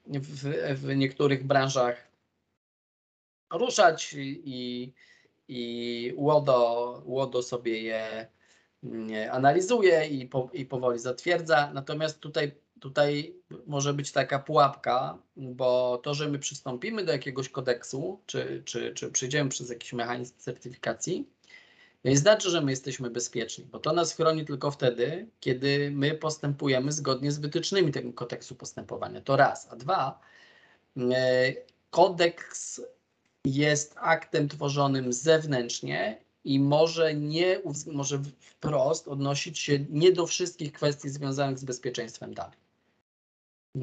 [0.06, 2.10] w, w niektórych branżach
[3.52, 4.92] ruszać i,
[5.48, 8.26] i Łodo, Łodo sobie je
[8.84, 11.70] mm, analizuje i, po, i powoli zatwierdza.
[11.74, 13.34] Natomiast tutaj, tutaj
[13.66, 19.10] może być taka pułapka, bo to, że my przystąpimy do jakiegoś kodeksu, czy, czy, czy
[19.10, 21.28] przejdziemy przez jakiś mechanizm certyfikacji,
[22.04, 26.92] nie znaczy, że my jesteśmy bezpieczni, bo to nas chroni tylko wtedy, kiedy my postępujemy
[26.92, 29.20] zgodnie z wytycznymi tego kodeksu postępowania.
[29.20, 29.68] To raz.
[29.70, 30.20] A dwa,
[30.96, 31.52] e,
[31.90, 32.80] kodeks
[33.44, 37.60] jest aktem tworzonym zewnętrznie i może nie,
[37.92, 42.69] może wprost odnosić się nie do wszystkich kwestii związanych z bezpieczeństwem danych.
[43.76, 43.80] E,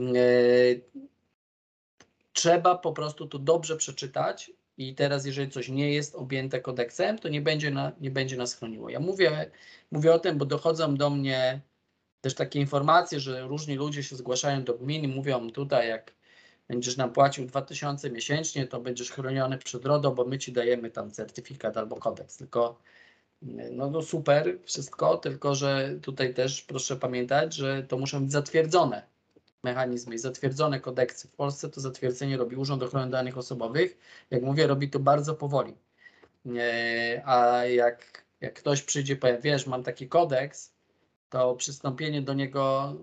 [2.33, 7.29] trzeba po prostu to dobrze przeczytać i teraz, jeżeli coś nie jest objęte kodeksem, to
[7.29, 8.89] nie będzie, na, nie będzie nas chroniło.
[8.89, 9.51] Ja mówię,
[9.91, 11.61] mówię o tym, bo dochodzą do mnie
[12.21, 16.13] też takie informacje, że różni ludzie się zgłaszają do gmin i mówią tutaj, jak
[16.67, 21.11] będziesz nam płacił 2000 miesięcznie, to będziesz chroniony przed RODO, bo my ci dajemy tam
[21.11, 22.37] certyfikat albo kodeks.
[22.37, 22.79] Tylko
[23.71, 29.16] no, no super, wszystko, tylko że tutaj też proszę pamiętać, że to muszą być zatwierdzone
[29.67, 31.27] mechanizmy i zatwierdzone kodeksy.
[31.27, 33.97] W Polsce to zatwierdzenie robi Urząd Ochrony Danych Osobowych.
[34.31, 35.73] Jak mówię, robi to bardzo powoli.
[37.25, 40.73] A jak, jak ktoś przyjdzie i powie, wiesz, mam taki kodeks,
[41.29, 42.93] to przystąpienie do niego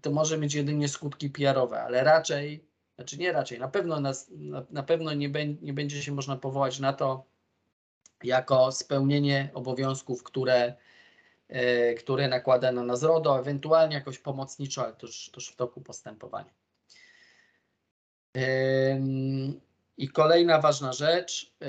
[0.00, 2.68] to może mieć jedynie skutki PR-owe, ale raczej
[2.98, 6.36] znaczy nie raczej, na pewno, nas, na, na pewno nie, be, nie będzie się można
[6.36, 7.24] powołać na to
[8.22, 10.74] jako spełnienie obowiązków, które,
[11.48, 15.56] e, które nakłada na nas RODO, ewentualnie jakoś pomocniczo, ale to już, to już w
[15.56, 16.50] toku postępowania.
[19.96, 21.68] I kolejna ważna rzecz, e,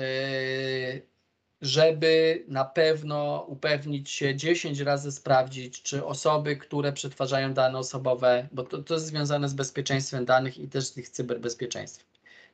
[1.60, 8.62] żeby na pewno upewnić się, 10 razy sprawdzić, czy osoby, które przetwarzają dane osobowe, bo
[8.62, 12.06] to, to jest związane z bezpieczeństwem danych i też z ich cyberbezpieczeństwem.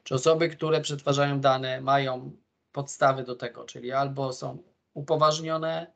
[0.05, 2.31] Czy osoby, które przetwarzają dane, mają
[2.73, 4.59] podstawy do tego, czyli albo są
[4.95, 5.96] upoważnione,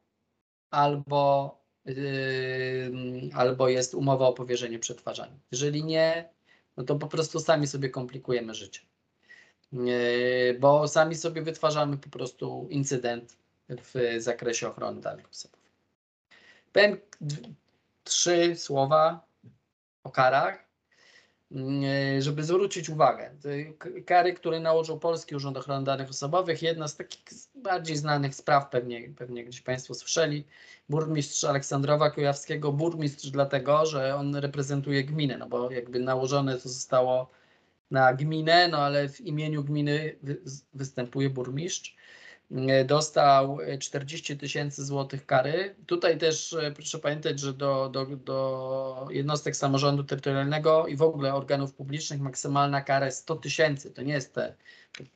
[0.71, 2.91] albo, yy,
[3.35, 5.39] albo jest umowa o powierzenie przetwarzania.
[5.53, 6.29] Jeżeli nie,
[6.77, 8.81] no to po prostu sami sobie komplikujemy życie
[10.61, 13.37] bo sami sobie wytwarzamy po prostu incydent
[13.69, 15.71] w zakresie ochrony danych osobowych.
[16.73, 16.99] Powiem
[18.05, 19.27] trzy słowa
[20.05, 20.70] o karach.
[21.53, 23.31] Mm, żeby zwrócić uwagę.
[24.07, 29.09] Kary, które nałożył Polski Urząd Ochrony Danych Osobowych, jedna z takich bardziej znanych spraw, pewnie,
[29.09, 30.45] pewnie gdzieś Państwo słyszeli,
[30.89, 37.31] burmistrz Aleksandrowa Kujawskiego, burmistrz dlatego, że on reprezentuje gminę, no bo jakby nałożone to zostało
[37.91, 40.17] na gminę, no ale w imieniu gminy
[40.75, 41.97] występuje burmistrz.
[42.51, 45.75] E, dostał 40 tysięcy złotych kary.
[45.87, 51.35] Tutaj też e, proszę pamiętać, że do, do, do jednostek samorządu terytorialnego i w ogóle
[51.35, 53.91] organów publicznych maksymalna kara jest 100 tysięcy.
[53.91, 54.55] To nie jest te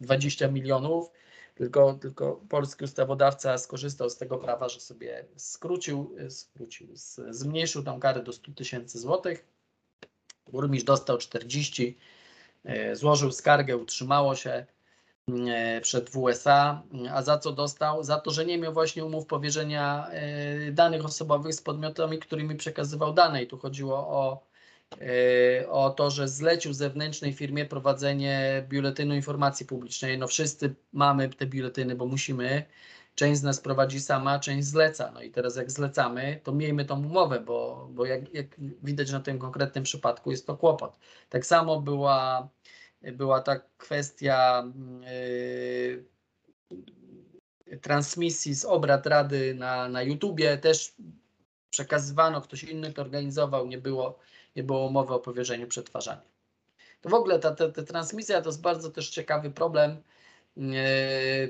[0.00, 1.10] 20 milionów,
[1.54, 6.88] tylko, tylko polski ustawodawca skorzystał z tego prawa, że sobie skrócił, e, skrócił
[7.30, 9.44] zmniejszył tą karę do 100 tysięcy złotych.
[10.52, 11.98] Burmistrz dostał 40,
[12.92, 14.83] złożył skargę, utrzymało się E,
[15.82, 16.82] przed WSA,
[17.12, 18.04] a za co dostał?
[18.04, 23.12] Za to, że nie miał właśnie umów powierzenia e, danych osobowych z podmiotami, którymi przekazywał
[23.12, 23.42] dane.
[23.42, 24.46] I tu chodziło o,
[25.00, 30.18] e, o to, że zlecił zewnętrznej firmie prowadzenie biuletynu informacji publicznej.
[30.18, 32.64] No wszyscy mamy te biuletyny, bo musimy.
[33.14, 35.10] Część z nas prowadzi sama, część zleca.
[35.14, 38.46] No i teraz jak zlecamy, to miejmy tą umowę, bo, bo jak, jak
[38.82, 40.98] widać na tym konkretnym przypadku jest to kłopot.
[41.28, 42.48] Tak samo była
[43.12, 44.64] była ta kwestia
[45.00, 46.04] yy,
[47.82, 50.94] transmisji z obrad Rady na, na YouTubie, też
[51.70, 54.18] przekazywano, ktoś inny to organizował, nie było,
[54.56, 56.22] nie było mowy o powierzeniu przetwarzania.
[57.00, 59.90] To w ogóle ta, ta, ta transmisja to jest bardzo też ciekawy problem
[60.56, 60.72] yy,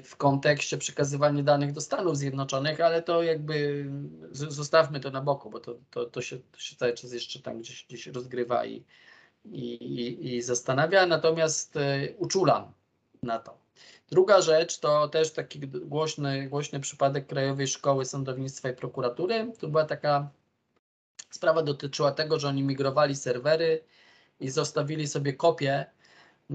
[0.03, 3.87] w kontekście przekazywania danych do Stanów Zjednoczonych, ale to jakby
[4.31, 7.59] zostawmy to na boku, bo to, to, to, się, to się cały czas jeszcze tam
[7.59, 8.85] gdzieś, gdzieś rozgrywa i,
[9.45, 12.73] i, i, zastanawia, natomiast e, uczulam
[13.23, 13.59] na to.
[14.11, 19.53] Druga rzecz to też taki głośny, głośny przypadek Krajowej Szkoły Sądownictwa i Prokuratury.
[19.61, 20.31] To była taka
[21.31, 23.85] sprawa dotyczyła tego, że oni migrowali serwery
[24.41, 25.87] i zostawili sobie kopie.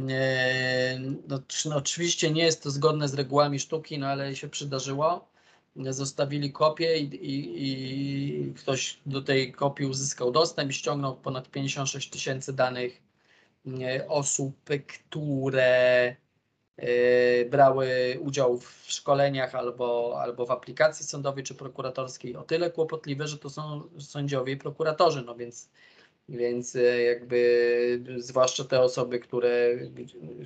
[0.09, 5.28] E, no, no, oczywiście nie jest to zgodne z regułami sztuki, no ale się przydarzyło
[5.79, 7.67] zostawili kopię i, i,
[8.49, 13.01] i, ktoś do tej kopii uzyskał dostęp i ściągnął ponad 56 tysięcy danych
[14.07, 14.55] osób,
[14.87, 16.15] które
[16.77, 22.35] e, brały udział w szkoleniach albo, albo w aplikacji sądowej czy prokuratorskiej.
[22.35, 25.69] O tyle kłopotliwe, że to są sędziowie i prokuratorzy, no więc,
[26.29, 29.77] więc e, jakby zwłaszcza te osoby, które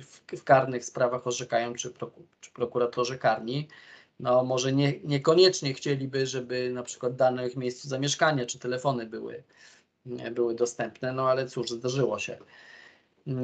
[0.00, 1.92] w, w karnych sprawach orzekają, czy,
[2.40, 3.68] czy prokuratorzy karni,
[4.20, 9.42] no może nie, niekoniecznie chcieliby, żeby na przykład dane ich miejscu zamieszkania czy telefony były,
[10.32, 12.38] były dostępne, no ale cóż, zdarzyło się.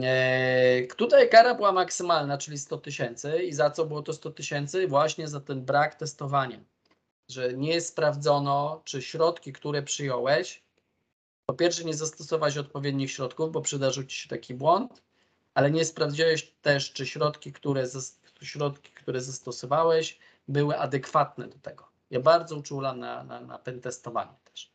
[0.03, 3.43] E, tutaj kara była maksymalna, czyli 100 tysięcy.
[3.43, 4.89] I za co było to 100 tysięcy?
[4.89, 6.61] Właśnie za ten brak testowania.
[7.29, 10.63] Że nie sprawdzono, czy środki, które przyjąłeś,
[11.47, 15.03] po pierwsze nie zastosowałeś odpowiednich środków, bo przydarzył ci się taki błąd,
[15.55, 17.87] ale nie sprawdziłeś też, czy środki, które,
[18.43, 20.19] środki, które zastosowałeś,
[20.51, 21.89] były adekwatne do tego.
[22.11, 24.71] Ja bardzo uczulam na, na, na pentestowanie też.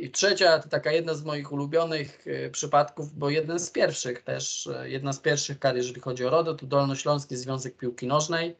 [0.00, 4.66] I trzecia, to taka jedna z moich ulubionych e, przypadków, bo jeden z pierwszych też,
[4.66, 8.56] e, jedna z pierwszych kar, jeżeli chodzi o RODO, to Dolnośląski Związek Piłki Nożnej,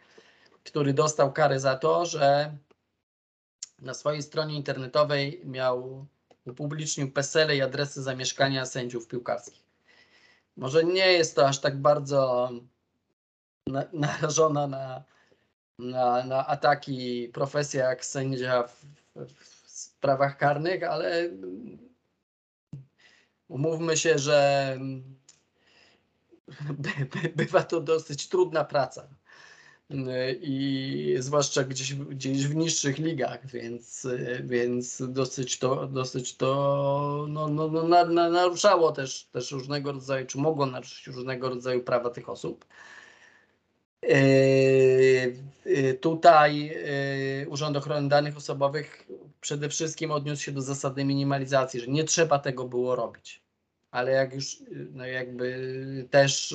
[0.65, 2.53] który dostał karę za to, że
[3.79, 6.07] na swojej stronie internetowej miał
[6.47, 9.63] upublicznił PESEL i adresy zamieszkania sędziów piłkarskich.
[10.57, 12.51] Może nie jest to aż tak bardzo
[13.67, 15.05] na, narażona na,
[15.79, 21.31] na, na ataki profesja jak sędzia w, w sprawach karnych, ale
[23.49, 24.79] umówmy się, że
[26.71, 29.09] by, by, bywa to dosyć trudna praca.
[30.41, 34.07] I zwłaszcza gdzieś, gdzieś w niższych ligach, więc,
[34.43, 40.27] więc dosyć to, dosyć to no, no, no, na, na, naruszało też, też różnego rodzaju,
[40.27, 42.65] czy mogło naruszyć różnego rodzaju prawa tych osób.
[44.03, 46.67] Yy, yy, tutaj
[47.41, 49.07] yy, Urząd Ochrony Danych Osobowych
[49.41, 53.43] przede wszystkim odniósł się do zasady minimalizacji, że nie trzeba tego było robić.
[53.91, 54.57] Ale jak już
[54.93, 56.55] no jakby też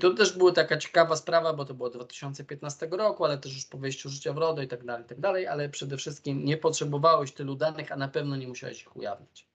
[0.00, 3.78] to też była taka ciekawa sprawa, bo to było 2015 roku, ale też już po
[3.78, 7.32] wejściu życia w RODO i tak dalej, i tak dalej, ale przede wszystkim nie potrzebowałeś
[7.32, 9.46] tylu danych, a na pewno nie musiałeś ich ujawnić.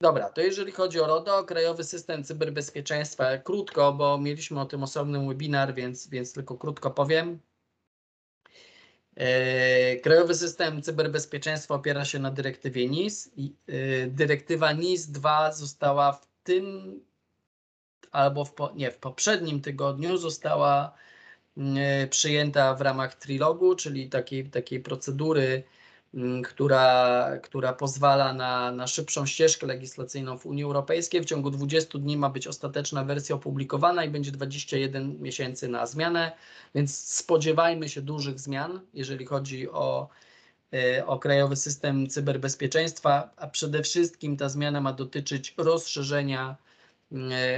[0.00, 5.26] Dobra, to jeżeli chodzi o RODO, Krajowy System Cyberbezpieczeństwa, krótko, bo mieliśmy o tym osobny
[5.28, 7.40] webinar, więc, więc tylko krótko powiem.
[9.16, 13.30] E, Krajowy System Cyberbezpieczeństwa opiera się na dyrektywie NIS.
[13.66, 17.00] E, dyrektywa NIS 2 została w tym
[18.12, 20.92] albo w, nie, w poprzednim tygodniu została
[21.56, 25.64] e, przyjęta w ramach trilogu, czyli takiej, takiej procedury
[26.44, 31.20] która, która pozwala na, na szybszą ścieżkę legislacyjną w Unii Europejskiej.
[31.20, 36.32] W ciągu 20 dni ma być ostateczna wersja opublikowana i będzie 21 miesięcy na zmianę,
[36.74, 40.08] więc spodziewajmy się dużych zmian, jeżeli chodzi o,
[40.74, 46.56] e, o krajowy system cyberbezpieczeństwa, a przede wszystkim ta zmiana ma dotyczyć rozszerzenia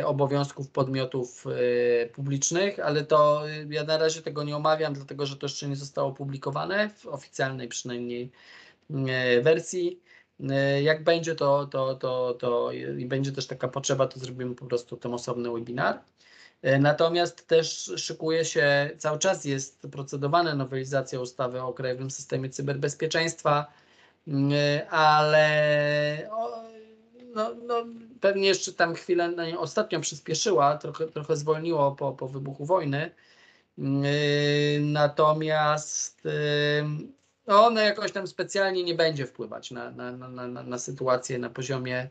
[0.04, 5.36] obowiązków podmiotów e, publicznych, ale to e, ja na razie tego nie omawiam, dlatego że
[5.36, 8.30] to jeszcze nie zostało opublikowane w oficjalnej przynajmniej
[9.42, 10.00] wersji.
[10.82, 14.96] Jak będzie to, to, to, to i będzie też taka potrzeba, to zrobimy po prostu
[14.96, 16.00] ten osobny webinar.
[16.80, 23.66] Natomiast też szykuje się, cały czas jest procedowana nowelizacja ustawy o Krajowym Systemie Cyberbezpieczeństwa,
[24.90, 26.30] ale
[27.38, 27.86] no, no,
[28.20, 33.10] pewnie jeszcze tam chwilę na nią ostatnio przyspieszyła, trochę, trochę zwolniło po, po wybuchu wojny.
[33.78, 33.84] Yy,
[34.80, 41.38] natomiast yy, ona jakoś tam specjalnie nie będzie wpływać na, na, na, na, na sytuację
[41.38, 42.10] na poziomie,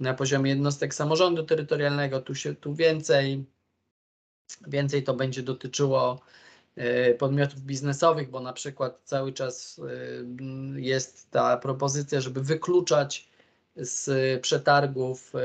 [0.00, 2.20] na poziomie jednostek samorządu terytorialnego.
[2.20, 3.44] Tu, się, tu więcej,
[4.66, 6.20] więcej to będzie dotyczyło
[6.76, 9.80] yy, podmiotów biznesowych, bo na przykład cały czas
[10.76, 13.35] jest ta propozycja, żeby wykluczać
[13.76, 15.38] z przetargów e,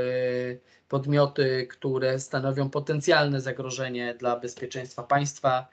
[0.88, 5.68] podmioty, które stanowią potencjalne zagrożenie dla bezpieczeństwa państwa,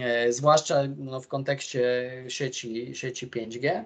[0.00, 3.84] e, zwłaszcza no, w kontekście sieci, sieci 5G.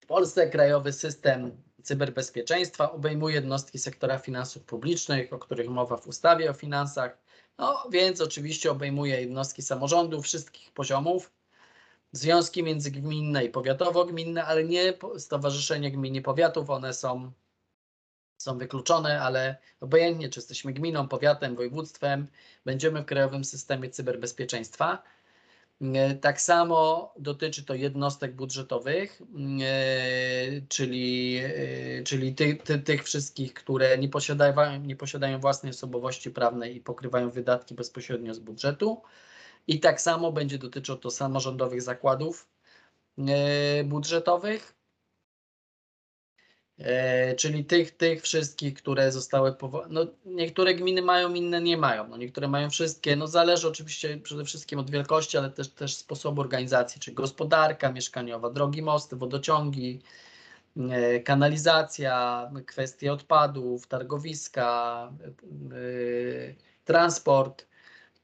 [0.00, 6.50] W Polsce krajowy system cyberbezpieczeństwa obejmuje jednostki sektora finansów publicznych, o których mowa w ustawie
[6.50, 7.18] o finansach,
[7.58, 11.32] no więc oczywiście obejmuje jednostki samorządu wszystkich poziomów,
[12.14, 17.32] związki międzygminne i powiatowo-gminne, ale nie stowarzyszenie gmin i powiatów, one są,
[18.38, 22.26] są wykluczone, ale obojętnie, czy jesteśmy gminą, powiatem, województwem,
[22.64, 25.02] będziemy w Krajowym Systemie Cyberbezpieczeństwa.
[25.80, 29.22] E, tak samo dotyczy to jednostek budżetowych,
[29.62, 36.30] e, czyli, e, czyli ty, ty, tych wszystkich, które nie posiadają, nie posiadają własnej osobowości
[36.30, 39.02] prawnej i pokrywają wydatki bezpośrednio z budżetu.
[39.66, 42.48] I tak samo będzie dotyczyło to samorządowych zakładów
[43.18, 44.74] e, budżetowych,
[46.78, 49.94] e, czyli tych, tych wszystkich, które zostały powołane.
[49.94, 52.08] No, niektóre gminy mają, inne nie mają.
[52.08, 53.16] No, niektóre mają wszystkie.
[53.16, 58.50] No, zależy oczywiście przede wszystkim od wielkości, ale też, też sposobu organizacji, czy gospodarka mieszkaniowa,
[58.50, 60.00] drogi, mosty, wodociągi,
[60.90, 65.12] e, kanalizacja, kwestie odpadów, targowiska,
[66.84, 67.73] transport.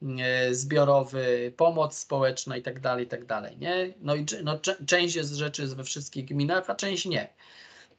[0.02, 3.94] E, zbiorowy, pomoc społeczna i tak dalej, i tak dalej, nie?
[4.00, 7.28] No i no, część jest rzeczy jest we wszystkich gminach, a część nie.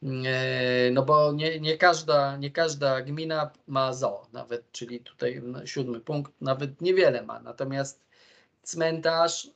[0.03, 5.99] E, no bo nie, nie, każda, nie każda gmina ma ZO, nawet, czyli tutaj siódmy
[5.99, 7.39] punkt, nawet niewiele ma.
[7.39, 8.05] Natomiast
[8.63, 9.47] cmentarz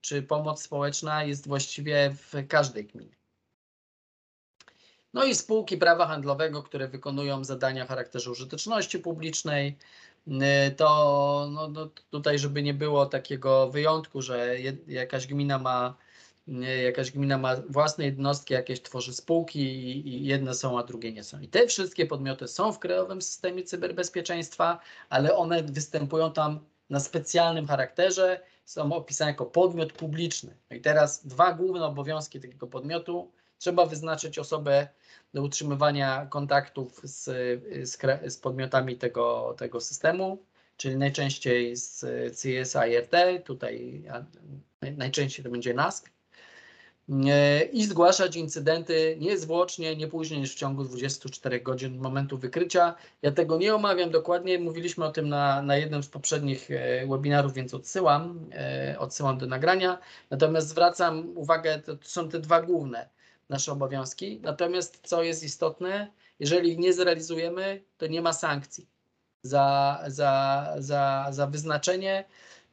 [0.00, 3.16] czy pomoc społeczna jest właściwie w każdej gminie.
[5.14, 9.78] No i spółki prawa handlowego, które wykonują zadania o charakterze użyteczności publicznej,
[10.76, 14.56] to no, no, tutaj, żeby nie było takiego wyjątku, że
[14.86, 15.96] jakaś gmina ma
[16.48, 19.60] y, jakaś gmina ma własne jednostki, jakieś tworzy spółki
[20.08, 21.40] i jedne są, a drugie nie są.
[21.40, 26.60] I te wszystkie podmioty są w krajowym systemie cyberbezpieczeństwa, ale one występują tam
[26.90, 30.56] na specjalnym charakterze, są opisane jako podmiot publiczny.
[30.70, 33.32] No i teraz dwa główne obowiązki takiego podmiotu.
[33.58, 34.88] Trzeba wyznaczyć osobę
[35.34, 37.24] do utrzymywania kontaktów z,
[37.88, 37.98] z,
[38.32, 40.44] z podmiotami tego, tego systemu,
[40.76, 42.04] czyli najczęściej z
[42.36, 44.04] CSIRT, tutaj
[44.96, 46.14] najczęściej to będzie NASK,
[47.72, 52.94] i zgłaszać incydenty niezwłocznie, nie później niż w ciągu 24 godzin momentu wykrycia.
[53.22, 57.54] Ja tego nie omawiam dokładnie, mówiliśmy o tym na, na jednym z poprzednich e, webinarów,
[57.54, 59.98] więc odsyłam, e, odsyłam do nagrania.
[60.30, 63.08] Natomiast zwracam uwagę, to są te dwa główne
[63.48, 64.40] nasze obowiązki.
[64.42, 68.94] Natomiast co jest istotne, jeżeli nie zrealizujemy, to nie ma sankcji
[69.44, 72.24] za, za, za, za wyznaczenie,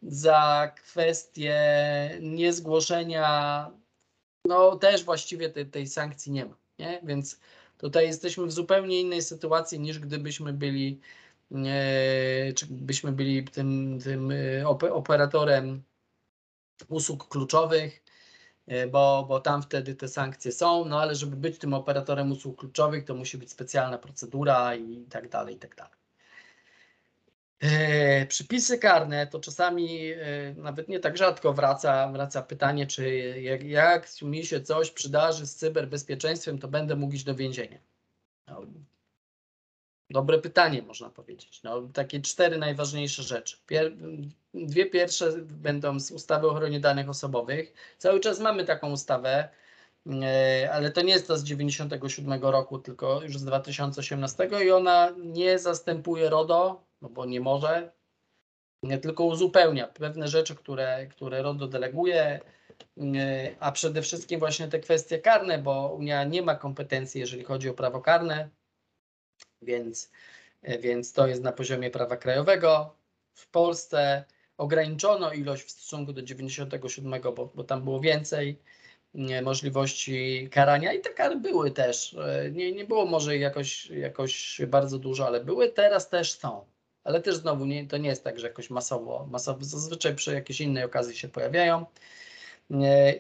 [0.02, 1.60] za kwestię
[2.22, 3.72] niezgłoszenia,
[4.46, 6.56] no też właściwie tej, tej sankcji nie ma.
[6.80, 7.02] Nie?
[7.04, 7.40] Więc
[7.78, 11.00] tutaj jesteśmy w zupełnie innej sytuacji niż gdybyśmy byli,
[11.52, 15.84] e, czy byśmy byli tym, tym e, operatorem
[16.90, 18.04] usług kluczowych,
[18.92, 23.06] bo, bo tam wtedy te sankcje są, no ale żeby być tym operatorem usług kluczowych,
[23.06, 26.02] to musi być specjalna procedura i tak dalej, i tak dalej.
[27.62, 33.64] E, przypisy karne to czasami e, nawet nie tak rzadko wraca, wraca pytanie, czy jak,
[33.64, 37.78] jak mi się coś przydarzy z cyberbezpieczeństwem, to będę mógł iść do więzienia.
[38.48, 38.62] No,
[40.12, 41.64] Dobre pytanie, można powiedzieć.
[41.64, 43.58] No, takie cztery najważniejsze rzeczy.
[43.68, 43.92] Pier
[44.54, 47.74] dwie pierwsze będą z ustawy o ochronie danych osobowych.
[47.98, 49.50] Cały czas mamy taką ustawę.
[50.24, 55.14] e, ale to nie jest to z 97 roku, tylko już z 2018 i ona
[55.18, 57.92] nie zastępuje RODO, no bo nie może,
[58.84, 62.40] nie tylko uzupełnia pewne rzeczy, które, które RODO deleguje,
[63.60, 67.74] a przede wszystkim właśnie te kwestie karne, bo Unia nie ma kompetencji, jeżeli chodzi o
[67.74, 68.50] prawo karne,
[69.62, 70.12] więc,
[70.80, 72.96] więc to jest na poziomie prawa krajowego.
[73.34, 74.26] W Polsce
[74.58, 78.60] ograniczono ilość w stosunku do 97, bo, bo tam było więcej
[79.44, 82.16] możliwości karania i te kary były też.
[82.52, 86.66] Nie, nie było może jakoś, jakoś bardzo dużo, ale były, teraz też są.
[87.04, 90.62] Ale też znowu nie, to nie jest tak, że jakoś masowo, masowo zazwyczaj przy jakiejś
[90.62, 91.86] innej okazji się pojawiają.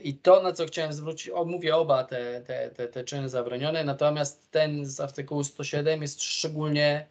[0.04, 3.84] I to, na co chciałem zwrócić, o, mówię oba te, te, te, te czyny zabronione,
[3.84, 7.08] natomiast ten z artykułu 107 jest szczególnie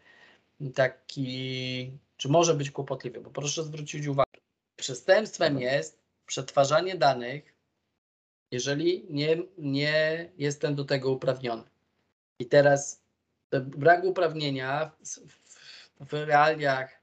[0.75, 4.41] taki, czy może być kłopotliwy, bo proszę zwrócić uwagę,
[4.77, 7.55] przestępstwem jest przetwarzanie danych,
[8.51, 11.65] jeżeli nie, nie jestem do tego uprawniony.
[12.39, 13.03] I teraz
[13.53, 17.00] brak uprawnienia w, w, w realiach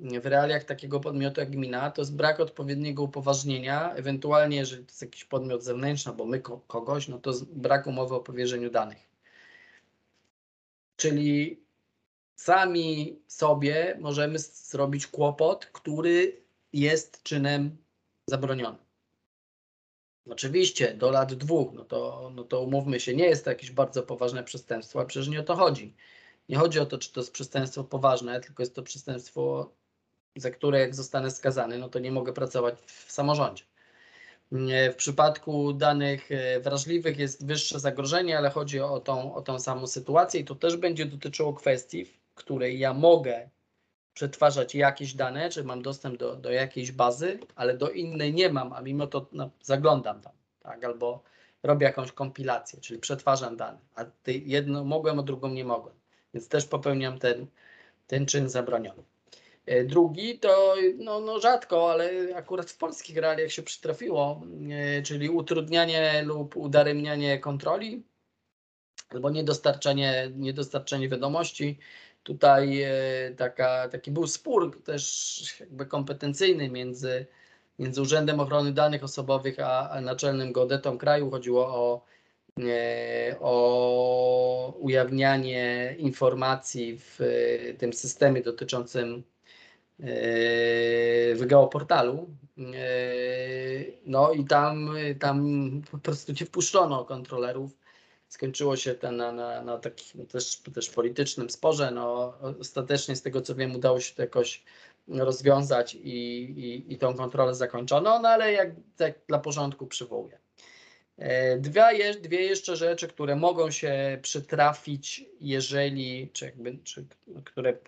[0.00, 5.02] w realiach takiego podmiotu jak gmina, to jest brak odpowiedniego upoważnienia, ewentualnie jeżeli to jest
[5.02, 9.10] jakiś podmiot zewnętrzny, bo my kogoś, no to brak umowy o powierzeniu danych.
[10.96, 11.64] Czyli
[12.36, 16.42] sami sobie możemy zrobić kłopot, który
[16.72, 17.76] jest czynem
[18.26, 18.84] zabronionym.
[20.30, 24.02] Oczywiście do lat dwóch, no to, no to umówmy się, nie jest to jakieś bardzo
[24.02, 25.96] poważne przestępstwo, a przecież nie o to chodzi.
[26.48, 29.72] Nie chodzi o to, czy to jest przestępstwo poważne, tylko jest to przestępstwo
[30.36, 33.64] za które jak zostanę skazany, no to nie mogę pracować w samorządzie.
[34.92, 39.86] W przypadku danych e, wrażliwych jest wyższe zagrożenie, ale chodzi o tą, o tą samą
[39.86, 43.48] sytuację i to też będzie dotyczyło kwestii, w której ja mogę
[44.14, 48.72] przetwarzać jakieś dane, czy mam dostęp do, do jakiejś bazy, ale do innej nie mam,
[48.72, 51.22] a mimo to no, zaglądam tam, tak, albo
[51.62, 55.94] robię jakąś kompilację, czyli przetwarzam dane, a jedno mogłem, a drugą nie mogłem,
[56.34, 57.46] więc też popełniam ten,
[58.06, 59.02] ten czyn zabroniony.
[59.66, 65.30] E, drugi to no, no rzadko, ale akurat w polskich realiach się przytrafiło, e, czyli
[65.30, 68.02] utrudnianie lub udaremnianie kontroli
[69.10, 71.78] albo niedostarczanie, niedostarczanie wiadomości.
[72.22, 72.90] Tutaj e,
[73.36, 77.26] taka, taki był spór też jakby kompetencyjny między,
[77.78, 81.30] między Urzędem Ochrony Danych Osobowych a, a Naczelnym Geodetą kraju.
[81.30, 82.04] Chodziło o,
[83.40, 87.18] o ujawnianie informacji w
[87.78, 89.24] tym systemie dotyczącym
[89.98, 92.36] w geoportalu.
[94.06, 97.78] No i tam, tam po prostu nie wpuszczono kontrolerów.
[98.28, 101.90] Skończyło się to na, na, na takim też, też politycznym sporze.
[101.90, 104.64] No, ostatecznie z tego co wiem udało się to jakoś
[105.08, 106.08] rozwiązać i,
[106.42, 110.38] i, i tą kontrolę zakończono, no ale jak, jak dla porządku przywołuję.
[111.18, 117.06] E, dwie, dwie jeszcze rzeczy, które mogą się przytrafić, jeżeli, czy, jakby, czy
[117.44, 117.78] które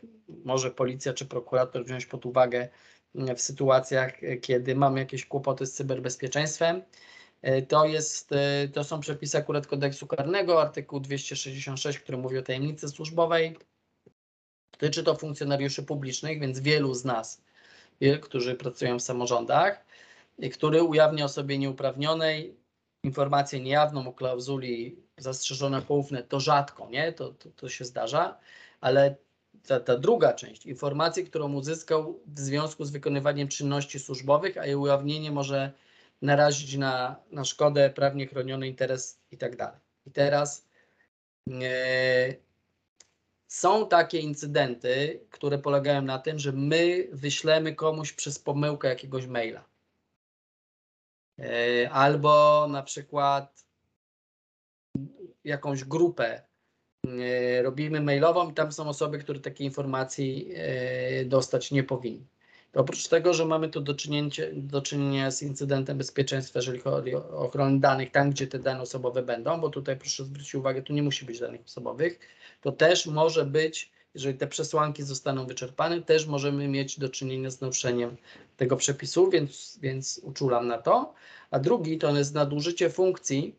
[0.44, 2.68] może policja czy prokurator wziąć pod uwagę
[3.14, 6.82] w sytuacjach, kiedy mamy jakieś kłopoty z cyberbezpieczeństwem.
[7.42, 12.42] E, to, jest, e, to są przepisy akurat kodeksu karnego, artykuł 266, który mówi o
[12.42, 13.56] tajemnicy służbowej.
[14.72, 17.42] Dotyczy to funkcjonariuszy publicznych, więc wielu z nas,
[18.22, 19.84] którzy pracują w samorządach,
[20.52, 22.56] który ujawnia osobie nieuprawnionej
[23.06, 27.12] informację niejawną o klauzuli zastrzeżone poufne, to rzadko, nie?
[27.12, 28.38] To, to, to się zdarza,
[28.80, 29.16] ale
[29.66, 34.74] ta, ta, druga część, informację, którą uzyskał w związku z wykonywaniem czynności służbowych, a jej
[34.74, 35.72] ujawnienie może
[36.22, 39.80] narazić na, na szkodę, prawnie chroniony interes i tak dalej.
[40.06, 40.66] I teraz
[41.62, 42.34] e,
[43.48, 49.64] są takie incydenty, które polegają na tym, że my wyślemy komuś przez pomyłkę jakiegoś maila.
[51.38, 53.66] E, albo na przykład
[55.44, 56.42] jakąś grupę
[57.06, 62.26] e, robimy mailową i tam są osoby, które takiej informacji e, dostać nie powinny.
[62.74, 67.28] Oprócz tego, że mamy tu do czynienia, do czynienia z incydentem bezpieczeństwa, jeżeli chodzi o
[67.28, 71.02] ochronę danych, tam gdzie te dane osobowe będą, bo tutaj proszę zwrócić uwagę, tu nie
[71.02, 72.18] musi być danych osobowych,
[72.60, 77.60] to też może być jeżeli te przesłanki zostaną wyczerpane, też możemy mieć do czynienia z
[77.60, 78.16] naruszeniem
[78.56, 81.14] tego przepisu, więc, więc uczulam na to.
[81.50, 83.56] A drugi to jest nadużycie funkcji,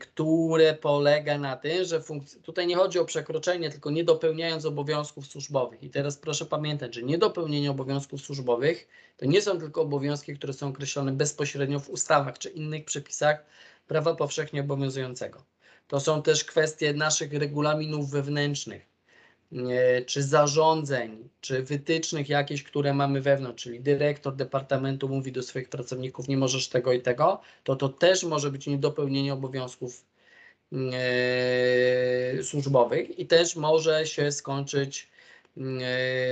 [0.00, 2.02] które polega na tym, że
[2.42, 5.82] tutaj nie chodzi o przekroczenie, tylko nie dopełniając obowiązków służbowych.
[5.82, 10.68] I teraz proszę pamiętać, że niedopełnienie obowiązków służbowych to nie są tylko obowiązki, które są
[10.68, 13.44] określone bezpośrednio w ustawach czy innych przepisach
[13.88, 15.51] prawa powszechnie obowiązującego.
[15.92, 18.86] To są też kwestie naszych regulaminów wewnętrznych.
[20.06, 26.28] czy zarządzeń, czy wytycznych jakieś, które mamy wewnątrz, czyli dyrektor departamentu mówi do swoich pracowników,
[26.28, 30.04] nie możesz tego i tego, to to też może być niedopełnienie obowiązków
[32.42, 35.11] służbowych i też może się skończyć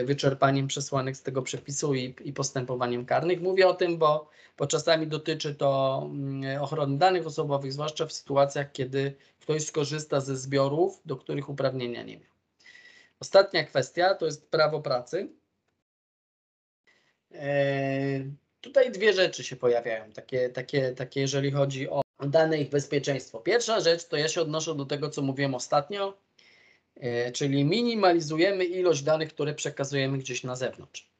[0.05, 3.41] wyczerpaniem przesłanek z tego przepisu i, i postępowaniem karnych.
[3.41, 8.73] Mówię o tym, bo, bo czasami dotyczy to mm, ochrony danych osobowych, zwłaszcza w sytuacjach,
[8.73, 12.31] kiedy ktoś skorzysta ze zbiorów, do których uprawnienia nie miał.
[13.21, 15.29] Ostatnia kwestia to jest prawo pracy.
[17.33, 18.21] E,
[18.61, 23.39] Tutaj dwie rzeczy się pojawiają, takie, takie, takie jeżeli chodzi o dane ich bezpieczeństwo.
[23.39, 26.15] Pierwsza rzecz to ja się odnoszę do tego, co mówiłem ostatnio, e,
[27.33, 31.11] czyli minimalizujemy ilość danych, które przekazujemy gdzieś na zewnątrz.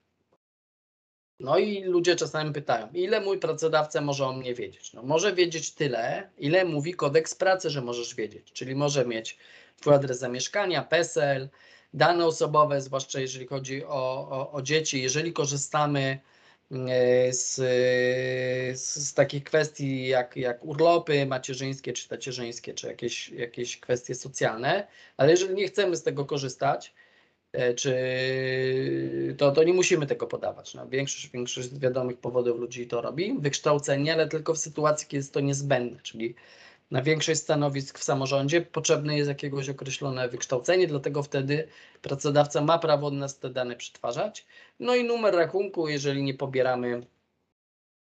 [1.41, 4.93] No i ludzie czasami pytają, ile mój pracodawca może o mnie wiedzieć?
[4.93, 9.39] No może wiedzieć tyle, ile mówi kodeks pracy, że możesz wiedzieć, czyli może mieć
[9.81, 11.49] twój adres zamieszkania, PESEL,
[11.95, 16.40] dane osobowe, zwłaszcza jeżeli chodzi o, o, o dzieci, jeżeli korzystamy e,
[16.71, 17.55] z,
[18.81, 24.87] z, z takich kwestii jak, jak urlopy macierzyńskie czy tacierzyńskie, czy jakieś, jakieś kwestie socjalne,
[25.17, 26.95] ale jeżeli nie chcemy z tego korzystać,
[27.53, 27.95] e, czy
[29.39, 30.75] to, to nie musimy tego podawać.
[30.75, 33.37] No, większość, większość z wiadomych powodów ludzi to robi.
[33.39, 36.35] Wykształcenie, ale tylko w sytuacji, kiedy jest to niezbędne, czyli
[36.91, 41.69] na większość stanowisk w samorządzie potrzebne jest jakiegoś określone wykształcenie, dlatego wtedy
[42.03, 44.47] pracodawca ma prawo od nas te dane przetwarzać.
[44.81, 47.07] No i numer rachunku, jeżeli nie pobieramy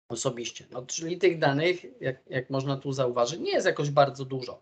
[0.10, 0.66] osobiście.
[0.72, 4.62] No, czyli tych danych, jak, jak można tu zauważyć, nie jest jakoś bardzo dużo,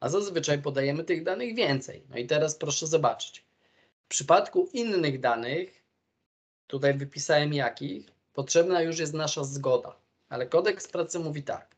[0.00, 2.02] a zazwyczaj podajemy tych danych więcej.
[2.10, 3.44] No i teraz proszę zobaczyć.
[4.04, 5.84] W przypadku innych danych,
[6.66, 9.96] tutaj wypisałem jakich, potrzebna już jest nasza zgoda,
[10.28, 11.74] ale kodeks pracy mówi tak.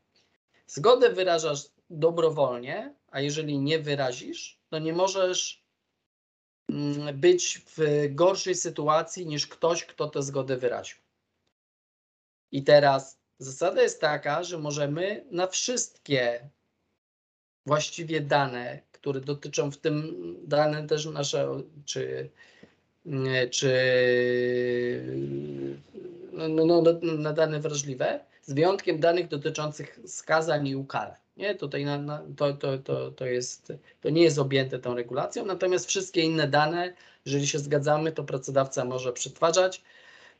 [0.66, 5.64] Zgodę wyrażasz dobrowolnie, a jeżeli nie wyrazisz, to nie możesz
[6.70, 10.96] mm, być w gorszej sytuacji niż ktoś, kto tę zgodę wyraził.
[12.52, 16.50] I teraz zasada jest taka, że możemy na wszystkie
[17.66, 22.30] właściwie dane, które dotyczą w tym dane też nasze, czy,
[23.50, 23.72] czy
[26.32, 31.25] no, no, no, na dane wrażliwe, z wyjątkiem danych dotyczących skazań i ukarań.
[31.36, 35.44] Nie, tutaj na, na, to, to, to, to, jest, to nie jest objęte tą regulacją,
[35.44, 39.82] natomiast wszystkie inne dane, jeżeli się zgadzamy, to pracodawca może przetwarzać.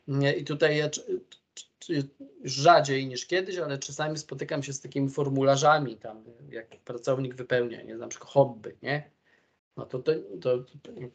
[0.07, 0.89] Nie, I tutaj ja,
[2.43, 7.95] rzadziej niż kiedyś, ale czasami spotykam się z takimi formularzami, tam, jak pracownik wypełnia, nie,
[7.95, 9.09] na przykład hobby, nie?
[9.77, 10.65] No to, to, to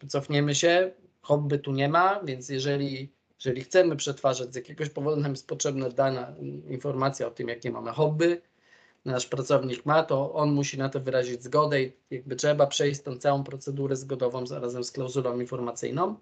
[0.09, 3.13] cofniemy się, hobby tu nie ma, więc jeżeli
[3.45, 6.35] jeżeli chcemy przetwarzać z jakiegoś powodu, nam jest potrzebna dana
[6.69, 8.41] informacja o tym, jakie mamy hobby,
[9.05, 13.19] nasz pracownik ma, to on musi na to wyrazić zgodę i jakby trzeba przejść tą
[13.19, 16.17] całą procedurę zgodową razem z klauzulą informacyjną.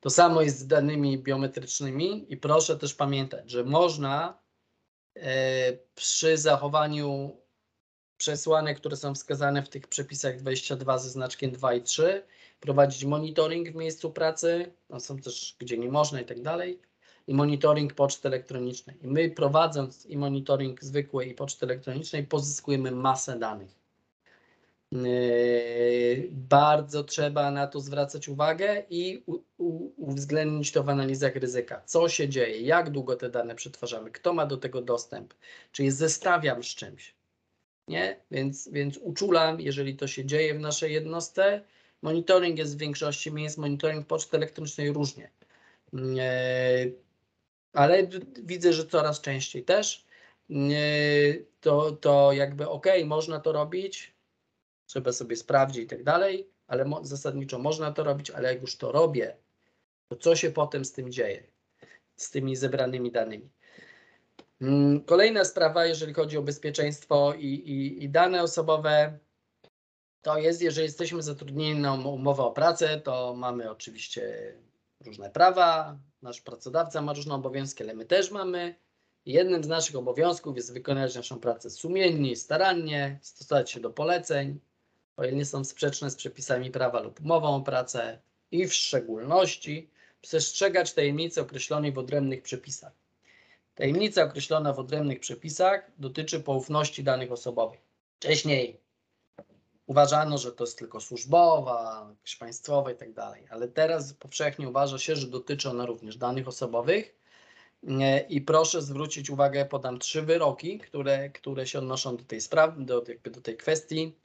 [0.00, 4.38] To samo jest z danymi biometrycznymi i proszę też pamiętać, że można
[5.16, 7.36] e, przy zachowaniu
[8.16, 12.22] przesłanek, które są wskazane w tych przepisach 22 ze znaczkiem 2 i 3,
[12.60, 16.80] prowadzić monitoring w miejscu pracy, no są też gdzie nie można i tak dalej,
[17.26, 18.96] i monitoring poczty elektronicznej.
[19.02, 23.84] I my prowadząc i monitoring zwykłej i poczty elektronicznej pozyskujemy masę danych.
[24.92, 29.24] Yy, bardzo trzeba na to zwracać uwagę i
[29.96, 31.82] uwzględnić to w analizach ryzyka.
[31.86, 35.34] Co się dzieje, jak długo te dane przetwarzamy, kto ma do tego dostęp,
[35.72, 37.14] czy je zestawiam z czymś.
[37.88, 38.16] Nie?
[38.30, 41.62] Więc, więc uczulam, jeżeli to się dzieje w naszej jednostce,
[42.04, 45.30] Monitoring jest w większości miejsc, monitoring poczty elektronicznej różnie.
[47.74, 48.06] Ale
[48.42, 50.06] widzę, że coraz częściej też.
[51.60, 54.14] To, to jakby ok, można to robić,
[54.86, 58.92] trzeba sobie sprawdzić i tak dalej, ale zasadniczo można to robić, ale jak już to
[58.92, 59.36] robię,
[60.08, 61.42] to co się potem z tym dzieje,
[62.16, 63.50] z tymi zebranymi danymi.
[64.60, 69.18] Mm, kolejna sprawa, jeżeli chodzi o bezpieczeństwo i, i, i dane osobowe,
[70.22, 74.54] to jest, jeżeli jesteśmy zatrudnieni na um-, umowę o pracę, to mamy oczywiście
[75.04, 78.74] różne prawa, nasz pracodawca ma różne obowiązki, ale my też mamy.
[79.26, 84.60] Jednym z naszych obowiązków jest wykonać naszą pracę sumiennie, starannie, stosować się do poleceń,
[85.16, 88.18] o ile nie są sprzeczne z przepisami prawa lub umową o pracę
[88.50, 92.92] i w szczególności przestrzegać tajemnicy określonej w odrębnych przepisach.
[93.74, 97.80] Tajemnica określona w odrębnych przepisach dotyczy poufności danych osobowych.
[98.16, 98.80] Wcześniej
[99.86, 104.98] uważano, że to jest tylko służbowa, jakaś państwowa i tak dalej, ale teraz powszechnie uważa
[104.98, 107.14] się, że dotyczy ona również danych osobowych.
[108.28, 113.04] I proszę zwrócić uwagę, podam trzy wyroki, które, które się odnoszą do tej sprawy, do,
[113.08, 114.16] jakby do tej kwestii.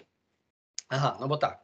[0.89, 1.63] Aha, no bo tak.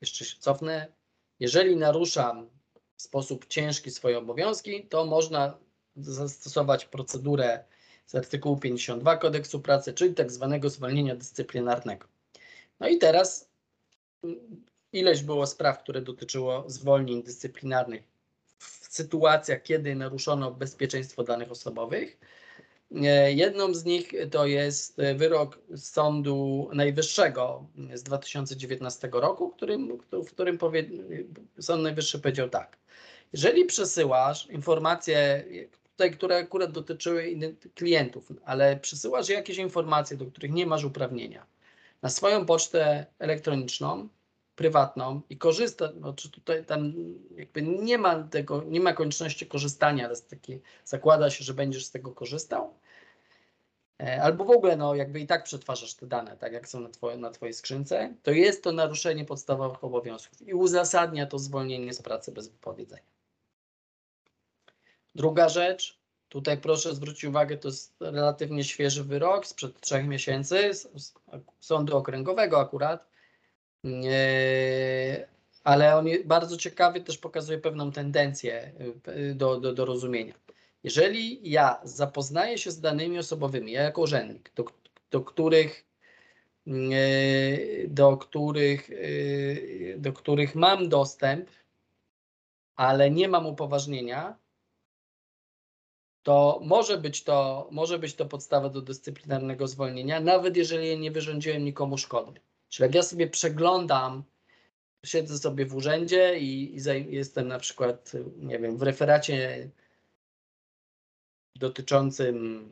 [0.00, 0.92] jeszcze się cofnę,
[1.40, 2.50] jeżeli naruszam
[2.96, 5.58] w sposób ciężki swoje obowiązki, to można
[5.96, 7.64] zastosować procedurę
[8.06, 12.11] z artykułu 52 kodeksu pracy, czyli tak zwanego zwolnienia dyscyplinarnego.
[12.82, 13.50] No i teraz
[14.92, 18.02] ileś było spraw, które dotyczyło zwolnień dyscyplinarnych
[18.58, 22.18] w sytuacjach, kiedy naruszono bezpieczeństwo danych osobowych.
[22.94, 30.58] E, jedną z nich to jest wyrok Sądu Najwyższego z 2019 roku, którym, w którym
[30.58, 30.84] powie,
[31.60, 32.78] Sąd Najwyższy powiedział tak.
[33.32, 35.44] Jeżeli przesyłasz informacje,
[35.90, 37.36] tutaj, które akurat dotyczyły
[37.74, 41.51] klientów, ale przesyłasz jakieś informacje, do których nie masz uprawnienia,
[42.02, 44.08] na swoją pocztę elektroniczną,
[44.56, 46.92] prywatną i korzysta, no, czy tutaj tam
[47.36, 51.90] jakby nie ma tego, nie ma konieczności korzystania, ale taki, zakłada się, że będziesz z
[51.90, 52.74] tego korzystał,
[54.00, 56.88] e, albo w ogóle no jakby i tak przetwarzasz te dane, tak jak są na,
[56.88, 62.02] twoje, na Twojej skrzynce, to jest to naruszenie podstawowych obowiązków i uzasadnia to zwolnienie z
[62.02, 63.12] pracy bez wypowiedzenia.
[65.14, 66.01] Druga rzecz,
[66.32, 71.14] tutaj proszę zwrócić uwagę, to jest relatywnie świeży wyrok sprzed trzech miesięcy z, z
[71.60, 73.08] Sądu Okręgowego akurat,
[75.64, 78.72] ale on bardzo ciekawy też pokazuje pewną tendencję
[79.08, 80.34] y, do, do, do rozumienia.
[80.84, 84.64] Jeżeli ja zapoznaję się z danymi osobowymi, ja jako urzędnik, do,
[85.10, 85.84] do których
[86.66, 91.50] y, do których, y, do których mam dostęp,
[92.76, 94.41] ale nie mam upoważnienia,
[96.22, 101.64] to może być to, może być to podstawa do dyscyplinarnego zwolnienia, nawet jeżeli nie wyrządziłem
[101.64, 102.40] nikomu szkody.
[102.68, 104.24] Czyli jak ja sobie przeglądam,
[105.04, 109.70] siedzę sobie w urzędzie i, i jestem na przykład, nie wiem, w referacie
[111.56, 112.68] dotyczącym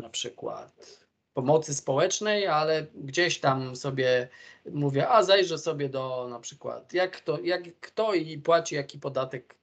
[0.00, 4.28] na przykład pomocy społecznej, ale gdzieś tam sobie
[4.70, 9.56] mówię, a zajrzę sobie do na przykład, jak, to, jak kto i płaci jaki podatek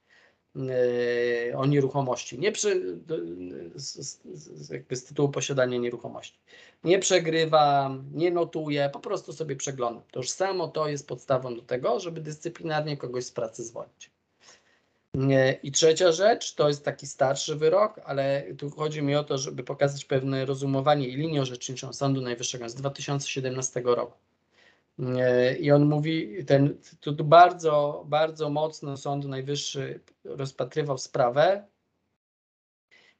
[1.55, 2.97] o nieruchomości, nie przy,
[3.75, 6.39] z, z, jakby z tytułu posiadania nieruchomości.
[6.83, 10.03] Nie przegrywam, nie notuję, po prostu sobie przeglądam.
[10.11, 14.11] To już samo to jest podstawą do tego, żeby dyscyplinarnie kogoś z pracy zwolnić.
[15.31, 19.37] E, I trzecia rzecz, to jest taki starszy wyrok, ale tu chodzi mi o to,
[19.37, 24.17] żeby pokazać pewne rozumowanie i linię orzeczniczą Sądu Najwyższego z 2017 roku.
[25.59, 31.67] I on mówi, ten, tu bardzo, bardzo mocno Sąd Najwyższy rozpatrywał sprawę,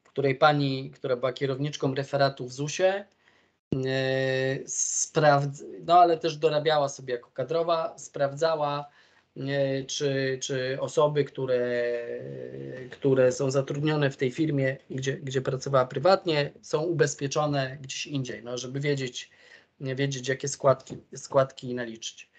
[0.04, 3.06] w której pani, która była kierowniczką referatu w ZUS-ie,
[3.86, 4.58] e,
[5.84, 8.90] no ale też dorabiała sobie jako kadrowa, sprawdzała,
[9.36, 11.82] e, czy, czy osoby, które,
[12.90, 18.58] które są zatrudnione w tej firmie, gdzie, gdzie pracowała prywatnie, są ubezpieczone gdzieś indziej, no,
[18.58, 19.30] żeby wiedzieć,
[19.80, 22.30] wiedzieć, jakie składki, składki naliczyć.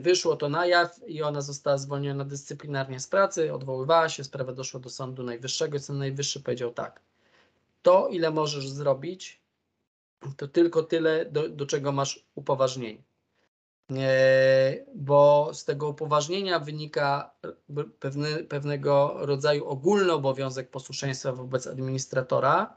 [0.00, 4.80] Wyszło to na jaw i ona została zwolniona dyscyplinarnie z pracy, odwoływała się, sprawa doszła
[4.80, 7.00] do Sądu Najwyższego i Sąd Najwyższy powiedział tak,
[7.82, 9.40] to ile możesz zrobić,
[10.36, 13.02] to tylko tyle, do, do czego masz upoważnienie.
[14.94, 17.30] Bo z tego upoważnienia wynika
[18.00, 22.76] pewne, pewnego rodzaju ogólny obowiązek posłuszeństwa wobec administratora,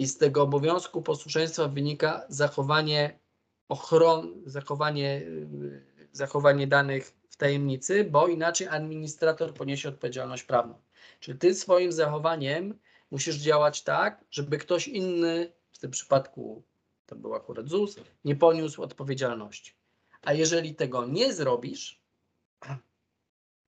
[0.00, 3.18] i z tego obowiązku posłuszeństwa wynika zachowanie
[3.68, 10.74] ochron, zachowanie, y, zachowanie danych w tajemnicy, bo inaczej administrator poniesie odpowiedzialność prawną.
[11.20, 12.78] Czyli ty swoim zachowaniem
[13.10, 16.62] musisz działać tak, żeby ktoś inny, w tym przypadku
[17.06, 19.72] to był akurat ZUS, nie poniósł odpowiedzialności.
[20.22, 22.00] A jeżeli tego nie zrobisz,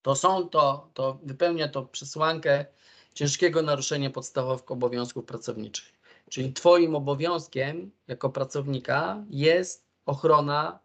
[0.02, 2.66] to są to, to wypełnia to przesłankę
[3.14, 6.01] ciężkiego naruszenia podstawowych obowiązków pracowniczych.
[6.32, 10.78] Czyli Twoim obowiązkiem jako pracownika jest ochrona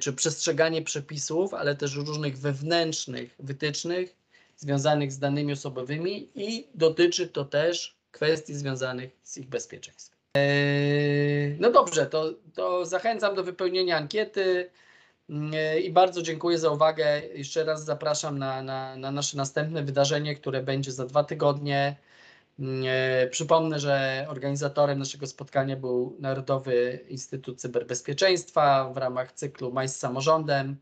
[0.00, 4.16] czy przestrzeganie przepisów, ale też różnych wewnętrznych wytycznych
[4.56, 10.18] związanych z danymi osobowymi i dotyczy to też kwestii związanych z ich bezpieczeństwem.
[10.34, 14.70] Eee, no dobrze, to, to zachęcam do wypełnienia ankiety
[15.30, 17.22] eee, i bardzo dziękuję za uwagę.
[17.34, 21.96] Jeszcze raz zapraszam na, na, na nasze następne wydarzenie, które będzie za dwa tygodnie.
[22.60, 29.96] E, przypomnę, że organizatorem naszego spotkania był Narodowy Instytut Cyberbezpieczeństwa w ramach cyklu Maj z
[29.96, 30.76] Samorządem,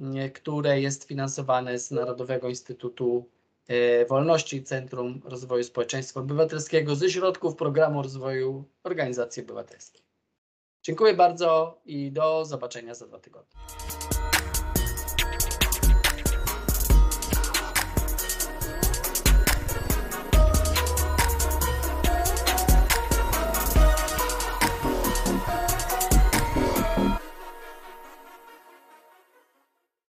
[0.00, 3.28] e, które jest finansowane z Narodowego Instytutu
[3.68, 10.02] e, Wolności Centrum Rozwoju Społeczeństwa Obywatelskiego ze środków Programu Rozwoju Organizacji Obywatelskich.
[10.82, 13.60] Dziękuję bardzo i do zobaczenia za dwa tygodnie.